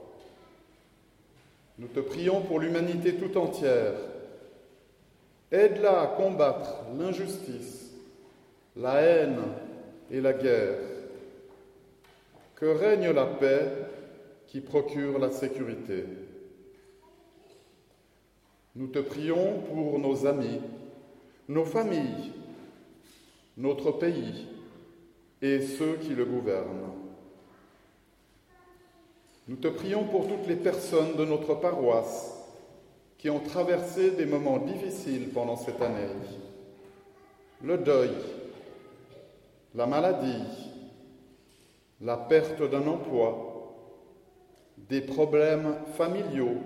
Nous 1.78 1.90
te 1.90 2.00
prions 2.00 2.40
pour 2.44 2.62
l'humanité 2.62 3.16
tout 3.16 3.38
entière. 3.38 3.92
Aide-la 5.52 6.04
à 6.04 6.08
combattre 6.08 6.86
l'injustice, 6.98 7.92
la 8.78 9.02
haine 9.02 9.42
et 10.10 10.22
la 10.22 10.32
guerre. 10.32 10.78
Que 12.56 12.68
règne 12.68 13.12
la 13.12 13.26
paix 13.26 13.68
qui 14.48 14.62
procure 14.62 15.20
la 15.20 15.32
sécurité. 15.32 16.06
Nous 18.78 18.88
te 18.88 19.00
prions 19.00 19.60
pour 19.60 20.00
nos 20.00 20.26
amis, 20.26 20.62
nos 21.50 21.66
familles, 21.66 22.32
notre 23.58 23.92
pays 23.92 24.55
et 25.46 25.62
ceux 25.62 25.98
qui 25.98 26.16
le 26.16 26.26
gouvernent. 26.26 26.92
Nous 29.48 29.58
te 29.58 29.68
prions 29.68 30.06
pour 30.06 30.28
toutes 30.28 30.48
les 30.48 30.56
personnes 30.56 31.16
de 31.16 31.24
notre 31.24 31.54
paroisse 31.54 32.34
qui 33.20 33.30
ont 33.30 33.40
traversé 33.40 34.12
des 34.12 34.26
moments 34.26 34.58
difficiles 34.58 35.30
pendant 35.30 35.56
cette 35.56 35.80
année. 35.82 36.08
Le 37.62 37.78
deuil, 37.78 38.10
la 39.76 39.86
maladie, 39.86 40.72
la 42.02 42.18
perte 42.18 42.64
d'un 42.64 42.88
emploi, 42.88 43.76
des 44.90 45.02
problèmes 45.02 45.76
familiaux 45.96 46.58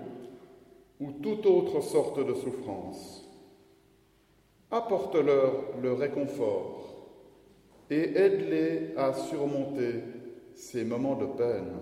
ou 1.00 1.12
toute 1.12 1.44
autre 1.44 1.82
sorte 1.82 2.26
de 2.26 2.32
souffrance. 2.32 3.26
Apporte-leur 4.70 5.52
le 5.82 5.92
réconfort 5.92 6.89
et 7.90 8.16
aide-les 8.16 8.94
à 8.96 9.12
surmonter 9.12 10.04
ces 10.54 10.84
moments 10.84 11.16
de 11.16 11.26
peine. 11.26 11.72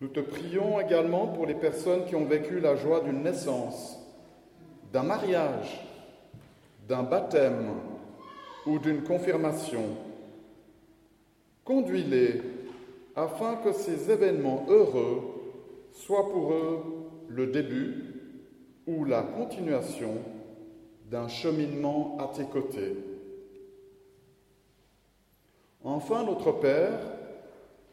Nous 0.00 0.08
te 0.08 0.20
prions 0.20 0.78
également 0.78 1.28
pour 1.28 1.46
les 1.46 1.54
personnes 1.54 2.04
qui 2.04 2.14
ont 2.14 2.26
vécu 2.26 2.60
la 2.60 2.76
joie 2.76 3.00
d'une 3.00 3.22
naissance, 3.22 3.98
d'un 4.92 5.02
mariage, 5.02 5.80
d'un 6.86 7.02
baptême 7.02 7.70
ou 8.66 8.78
d'une 8.78 9.02
confirmation. 9.02 9.84
Conduis-les 11.64 12.42
afin 13.16 13.56
que 13.56 13.72
ces 13.72 14.10
événements 14.10 14.66
heureux 14.68 15.22
soient 15.92 16.30
pour 16.30 16.52
eux 16.52 16.84
le 17.28 17.46
début 17.46 18.04
ou 18.86 19.06
la 19.06 19.22
continuation 19.22 20.18
d'un 21.10 21.28
cheminement 21.28 22.16
à 22.20 22.36
tes 22.36 22.44
côtés. 22.44 22.96
Enfin, 25.84 26.24
notre 26.24 26.52
Père, 26.52 26.98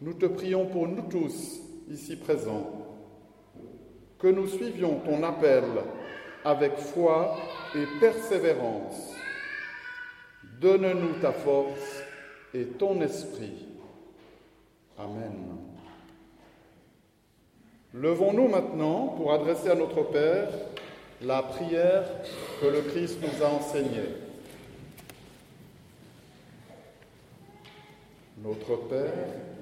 nous 0.02 0.14
te 0.14 0.26
prions 0.26 0.66
pour 0.66 0.88
nous 0.88 1.04
tous 1.04 1.60
ici 1.90 2.16
présents, 2.16 2.72
que 4.18 4.28
nous 4.28 4.48
suivions 4.48 5.00
ton 5.06 5.22
appel 5.22 5.64
avec 6.44 6.76
foi 6.78 7.36
et 7.76 7.86
persévérance. 8.00 9.14
Donne-nous 10.60 11.20
ta 11.22 11.32
force 11.32 12.04
et 12.54 12.66
ton 12.66 13.00
esprit. 13.02 13.68
Amen. 14.98 15.58
Levons-nous 17.94 18.48
maintenant 18.48 19.10
pour 19.10 19.34
adresser 19.34 19.70
à 19.70 19.76
notre 19.76 20.02
Père 20.04 20.50
la 21.26 21.42
prière 21.42 22.04
que 22.60 22.68
le 22.68 22.82
Christ 22.82 23.18
nous 23.22 23.44
a 23.44 23.50
enseignée. 23.50 24.10
Notre 28.44 28.76
Père 28.88 29.14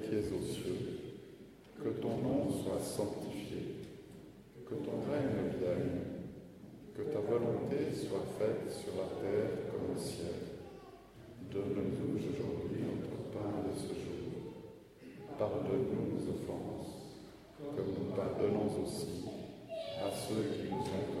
qui 0.02 0.16
es 0.16 0.32
aux 0.32 0.42
cieux, 0.42 0.98
que 1.82 1.88
ton 2.00 2.16
nom 2.18 2.50
soit 2.50 2.80
sanctifié, 2.82 3.76
que 4.68 4.74
ton 4.74 4.98
règne 5.10 5.50
vienne, 5.58 6.00
que 6.96 7.02
ta 7.02 7.20
volonté 7.20 7.94
soit 7.94 8.26
faite 8.38 8.72
sur 8.72 8.94
la 8.96 9.08
terre 9.20 9.50
comme 9.70 9.96
au 9.96 10.00
ciel. 10.00 10.34
Donne-nous 11.52 12.18
aujourd'hui 12.18 12.82
notre 12.82 13.22
pain 13.30 13.62
de 13.68 13.78
ce 13.78 13.94
jour. 13.94 14.50
Pardonne-nous 15.38 16.16
nos 16.16 16.30
offenses, 16.30 16.96
comme 17.76 17.94
nous 17.98 18.16
pardonnons 18.16 18.82
aussi 18.82 19.24
à 20.00 20.10
ceux 20.10 20.42
qui 20.56 20.72
nous 20.72 20.80
ont. 20.80 21.11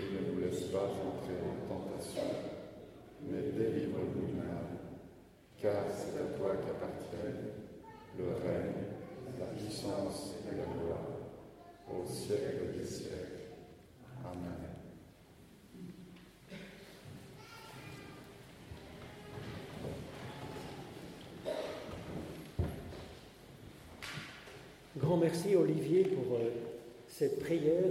Et 0.00 0.04
ne 0.04 0.32
nous 0.32 0.40
laisse 0.40 0.62
pas 0.64 0.84
entrer 0.84 1.36
en 1.44 1.74
tentation, 1.74 2.22
mais 3.22 3.52
délivre-nous 3.52 4.26
du 4.26 4.32
mal. 4.34 4.66
Car 5.60 5.84
c'est 5.94 6.18
à 6.18 6.36
toi 6.36 6.56
qu'appartiennent 6.56 7.52
le 8.18 8.24
règne, 8.24 8.82
la 9.38 9.46
puissance 9.46 10.34
et 10.50 10.56
la 10.56 10.64
gloire, 10.64 11.06
au 11.88 12.06
siècle 12.06 12.78
des 12.78 12.84
siècles. 12.84 13.42
Amen. 14.24 14.62
Grand 24.96 25.16
merci 25.16 25.56
Olivier 25.56 26.04
pour 26.04 26.36
euh, 26.36 26.50
cette 27.08 27.40
prière, 27.40 27.90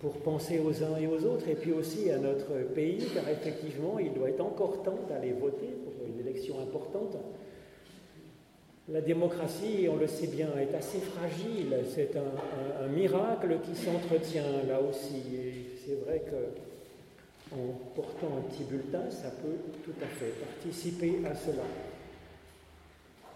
pour 0.00 0.14
penser 0.22 0.60
aux 0.60 0.82
uns 0.82 0.96
et 0.98 1.06
aux 1.06 1.24
autres, 1.26 1.46
et 1.48 1.54
puis 1.54 1.72
aussi 1.72 2.10
à 2.10 2.18
notre 2.18 2.52
pays, 2.74 3.06
car 3.14 3.28
effectivement, 3.28 3.98
il 3.98 4.12
doit 4.14 4.30
être 4.30 4.40
encore 4.40 4.82
temps 4.82 4.98
d'aller 5.08 5.32
voter 5.32 5.68
pour 5.84 6.06
une 6.06 6.18
élection 6.26 6.58
importante. 6.60 7.16
La 8.88 9.02
démocratie, 9.02 9.86
on 9.90 9.96
le 9.96 10.06
sait 10.06 10.26
bien, 10.26 10.48
est 10.58 10.74
assez 10.74 10.98
fragile. 10.98 11.76
C'est 11.94 12.16
un, 12.16 12.88
miracle 12.88 13.58
qui 13.62 13.76
s'entretient 13.76 14.64
là 14.66 14.80
aussi. 14.80 15.22
Et 15.36 15.66
c'est 15.86 15.94
vrai 16.04 16.22
que 16.26 17.54
en 17.54 17.72
portant 17.94 18.38
un 18.38 18.50
petit 18.50 18.64
bulletin, 18.64 19.08
ça 19.10 19.30
peut 19.30 19.58
tout 19.84 19.94
à 20.02 20.06
fait 20.06 20.32
participer 20.40 21.20
à 21.24 21.34
cela. 21.34 21.62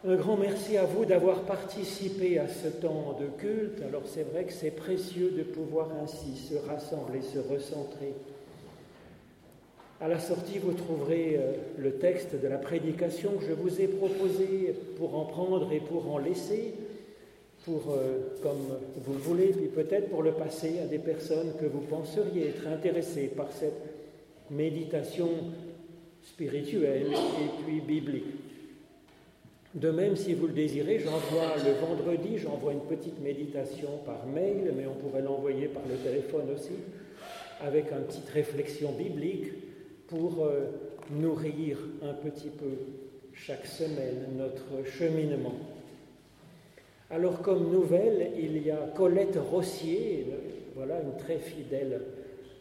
Un 0.07 0.17
grand 0.17 0.37
merci 0.37 0.77
à 0.77 0.85
vous 0.85 1.05
d'avoir 1.05 1.41
participé 1.43 2.39
à 2.39 2.47
ce 2.47 2.69
temps 2.69 3.17
de 3.19 3.27
culte. 3.39 3.83
Alors 3.89 4.03
c'est 4.07 4.25
vrai 4.25 4.45
que 4.45 4.53
c'est 4.53 4.71
précieux 4.71 5.31
de 5.31 5.43
pouvoir 5.43 5.89
ainsi 6.03 6.37
se 6.37 6.55
rassembler, 6.69 7.23
se 7.23 7.39
recentrer 7.39 8.13
à 10.05 10.09
la 10.09 10.19
sortie, 10.19 10.59
vous 10.59 10.75
trouverez 10.75 11.37
euh, 11.39 11.53
le 11.79 11.93
texte 11.93 12.39
de 12.39 12.47
la 12.47 12.59
prédication 12.59 13.33
que 13.39 13.47
je 13.47 13.55
vous 13.55 13.81
ai 13.81 13.87
proposé 13.87 14.75
pour 14.99 15.17
en 15.17 15.25
prendre 15.25 15.73
et 15.73 15.81
pour 15.81 16.13
en 16.13 16.19
laisser, 16.19 16.75
pour, 17.65 17.85
euh, 17.91 18.19
comme 18.43 18.79
vous 18.97 19.13
le 19.15 19.19
voulez, 19.19 19.47
puis 19.47 19.69
peut-être 19.69 20.11
pour 20.11 20.23
le 20.23 20.33
passer 20.33 20.81
à 20.81 20.87
des 20.87 20.99
personnes 20.99 21.55
que 21.59 21.65
vous 21.65 21.81
penseriez 21.81 22.49
être 22.49 22.67
intéressées 22.67 23.31
par 23.35 23.51
cette 23.53 23.81
méditation 24.51 25.31
spirituelle 26.23 27.07
et 27.13 27.63
puis 27.65 27.81
biblique. 27.81 28.44
De 29.75 29.91
même, 29.91 30.15
si 30.15 30.35
vous 30.35 30.47
le 30.47 30.53
désirez, 30.53 31.01
j'envoie 31.01 31.57
le 31.57 31.73
vendredi, 31.73 32.39
j'envoie 32.39 32.73
une 32.73 32.87
petite 32.87 33.21
méditation 33.21 33.89
par 34.07 34.25
mail, 34.25 34.73
mais 34.77 34.87
on 34.87 34.95
pourrait 34.95 35.23
l'envoyer 35.23 35.67
par 35.67 35.83
le 35.89 35.97
téléphone 35.97 36.49
aussi, 36.55 36.75
avec 37.61 37.87
une 37.91 38.05
petite 38.05 38.29
réflexion 38.29 38.93
biblique 38.93 39.51
pour 40.07 40.45
euh, 40.45 40.67
nourrir 41.11 41.79
un 42.03 42.15
petit 42.15 42.51
peu 42.51 42.71
chaque 43.33 43.67
semaine 43.67 44.27
notre 44.39 44.89
cheminement. 44.89 45.55
Alors 47.11 47.43
comme 47.43 47.73
nouvelle, 47.73 48.31
il 48.39 48.65
y 48.65 48.71
a 48.71 48.79
Colette 48.95 49.39
Rossier, 49.51 50.27
voilà 50.77 51.01
une 51.01 51.17
très 51.19 51.39
fidèle 51.39 52.01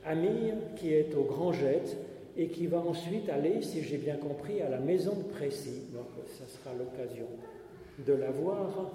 amie 0.03 0.51
qui 0.77 0.93
est 0.93 1.13
au 1.15 1.23
Grand 1.23 1.53
Jet 1.53 1.95
et 2.37 2.47
qui 2.47 2.67
va 2.67 2.79
ensuite 2.79 3.29
aller, 3.29 3.61
si 3.61 3.83
j'ai 3.83 3.97
bien 3.97 4.17
compris, 4.17 4.61
à 4.61 4.69
la 4.69 4.79
maison 4.79 5.15
de 5.15 5.23
Précy. 5.23 5.81
Donc 5.93 6.07
ça 6.27 6.45
sera 6.45 6.75
l'occasion 6.75 7.27
de 8.05 8.13
la 8.13 8.31
voir 8.31 8.91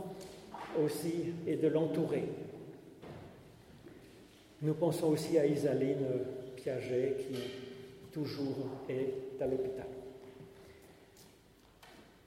aussi 0.83 1.33
et 1.47 1.57
de 1.57 1.69
l'entourer. 1.69 2.25
Nous 4.63 4.75
pensons 4.75 5.09
aussi 5.09 5.39
à 5.39 5.47
Isaline 5.47 6.05
Piaget 6.57 7.17
qui 7.21 7.39
toujours 8.13 8.57
est 8.89 9.41
à 9.41 9.47
l'hôpital. 9.47 9.87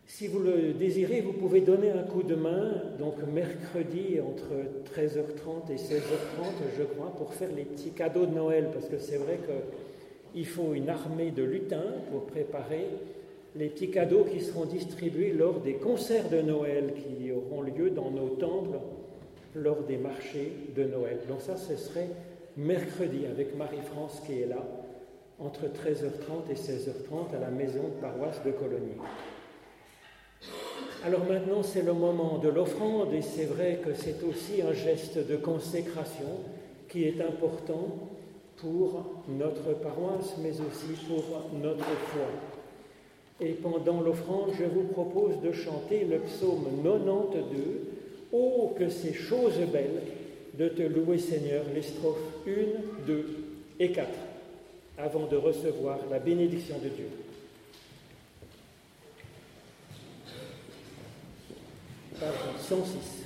Si 0.07 0.28
vous 0.28 0.39
le 0.39 0.74
désirez, 0.74 1.22
vous 1.22 1.34
pouvez 1.34 1.62
donner 1.62 1.89
un 1.89 2.03
coup 2.03 2.22
de 2.22 2.36
main, 2.36 2.74
donc 2.99 3.16
mercredi 3.34 4.20
entre 4.22 4.51
13h30 4.93 5.72
et 5.72 5.78
16h30, 5.78 6.78
je 6.78 6.84
crois, 6.84 7.12
pour 7.18 7.34
faire 7.34 7.49
les 7.55 7.64
petits 7.64 7.91
cadeaux 7.91 8.26
de 8.26 8.36
Noël, 8.36 8.70
parce 8.72 8.88
que 8.88 8.99
c'est 8.99 9.18
vrai 9.18 9.39
qu'il 10.32 10.45
faut 10.45 10.73
une 10.73 10.89
armée 10.89 11.32
de 11.32 11.43
lutins 11.43 11.93
pour 12.09 12.25
préparer 12.25 12.88
les 13.55 13.67
petits 13.67 13.91
cadeaux 13.91 14.23
qui 14.23 14.41
seront 14.41 14.65
distribués 14.65 15.34
lors 15.34 15.59
des 15.59 15.73
concerts 15.73 16.29
de 16.29 16.41
Noël 16.41 16.93
qui 16.95 17.32
auront 17.32 17.61
lieu 17.61 17.89
dans 17.89 18.11
nos 18.11 18.29
temples 18.29 18.79
lors 19.55 19.84
des 19.84 19.97
marchés 19.97 20.53
de 20.75 20.84
Noël. 20.84 21.19
Donc 21.27 21.41
ça, 21.41 21.57
ce 21.57 21.75
serait 21.75 22.09
mercredi 22.55 23.25
avec 23.25 23.55
Marie-France 23.57 24.21
qui 24.25 24.41
est 24.41 24.47
là 24.47 24.63
entre 25.39 25.63
13h30 25.63 26.51
et 26.51 26.53
16h30 26.53 27.36
à 27.36 27.39
la 27.39 27.49
maison 27.49 27.84
de 27.84 28.01
paroisse 28.01 28.41
de 28.45 28.51
Colonie. 28.51 28.97
Alors 31.03 31.25
maintenant, 31.25 31.63
c'est 31.63 31.82
le 31.82 31.93
moment 31.93 32.38
de 32.38 32.47
l'offrande 32.47 33.13
et 33.13 33.23
c'est 33.23 33.45
vrai 33.45 33.79
que 33.84 33.93
c'est 33.93 34.23
aussi 34.23 34.61
un 34.61 34.73
geste 34.73 35.17
de 35.17 35.36
consécration 35.36 36.27
qui 36.88 37.05
est 37.05 37.19
important 37.21 37.88
pour 38.62 39.03
notre 39.28 39.74
paroisse, 39.82 40.36
mais 40.41 40.51
aussi 40.51 40.93
pour 41.07 41.24
notre 41.62 41.84
foi. 41.84 42.28
Et 43.39 43.53
pendant 43.53 44.01
l'offrande, 44.01 44.51
je 44.57 44.66
vous 44.66 44.84
propose 44.84 45.41
de 45.41 45.51
chanter 45.51 46.05
le 46.05 46.20
psaume 46.20 46.66
92, 46.84 47.91
Oh, 48.34 48.74
que 48.78 48.88
ces 48.88 49.14
choses 49.14 49.59
belles 49.74 50.03
de 50.57 50.70
te 50.70 50.84
louer 50.84 51.18
Seigneur, 51.18 51.66
les 51.74 51.82
strophes 51.82 52.18
1, 52.47 52.51
2 53.05 53.26
et 53.80 53.91
4 53.91 54.07
avant 54.97 55.26
de 55.26 55.36
recevoir 55.36 55.99
la 56.09 56.20
bénédiction 56.20 56.78
de 56.78 56.89
Dieu. 56.89 57.09
Page 62.20 62.30
106. 62.59 63.22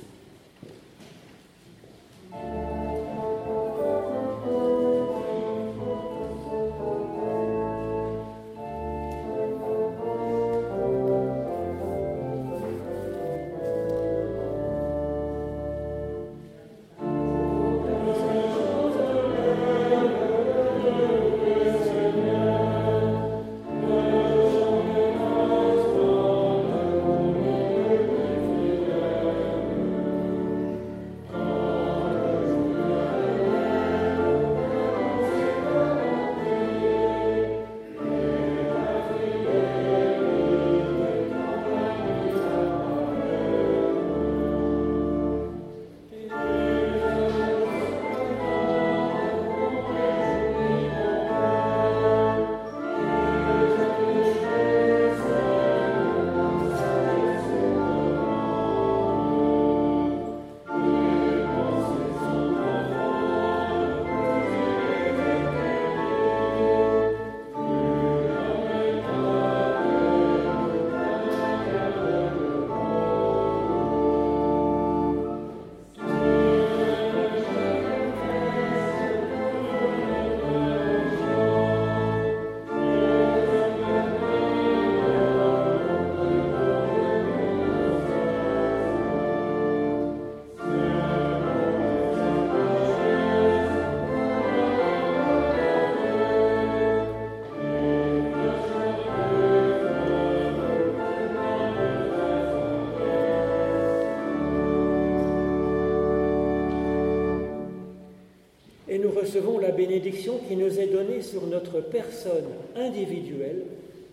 Recevons 109.25 109.57
la 109.57 109.71
bénédiction 109.71 110.37
qui 110.47 110.55
nous 110.55 110.79
est 110.79 110.85
donnée 110.85 111.23
sur 111.23 111.47
notre 111.47 111.81
personne 111.81 112.45
individuelle 112.75 113.63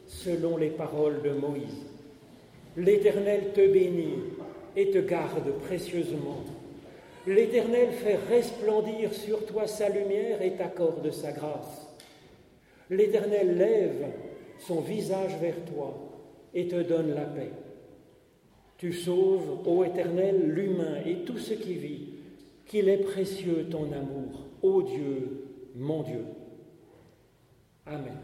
selon 0.07 0.57
les 0.57 0.71
paroles 0.71 1.21
de 1.23 1.33
Moïse. 1.33 1.85
L'Éternel 2.79 3.53
te 3.55 3.61
bénit 3.61 4.15
et 4.75 4.91
te 4.91 4.99
garde 4.99 5.53
précieusement. 5.67 6.39
L'Éternel 7.27 7.91
fait 7.93 8.19
resplendir 8.31 9.13
sur 9.13 9.45
toi 9.45 9.67
sa 9.67 9.91
lumière 9.91 10.41
et 10.41 10.53
t'accorde 10.53 11.11
sa 11.11 11.31
grâce. 11.33 11.89
L'Éternel 12.89 13.59
lève 13.59 14.07
son 14.61 14.81
visage 14.81 15.37
vers 15.43 15.63
toi 15.75 15.95
et 16.55 16.69
te 16.69 16.83
donne 16.83 17.15
la 17.15 17.27
paix. 17.27 17.51
Tu 18.79 18.95
sauves, 18.95 19.61
ô 19.67 19.85
Éternel, 19.85 20.41
l'humain 20.47 20.97
et 21.05 21.17
tout 21.27 21.39
ce 21.39 21.53
qui 21.53 21.75
vit, 21.75 22.09
qu'il 22.67 22.89
est 22.89 23.05
précieux 23.05 23.67
ton 23.71 23.93
amour, 23.93 24.42
ô 24.63 24.83
Dieu, 24.83 25.71
mon 25.75 26.03
Dieu. 26.03 26.25
Amen. 27.85 28.17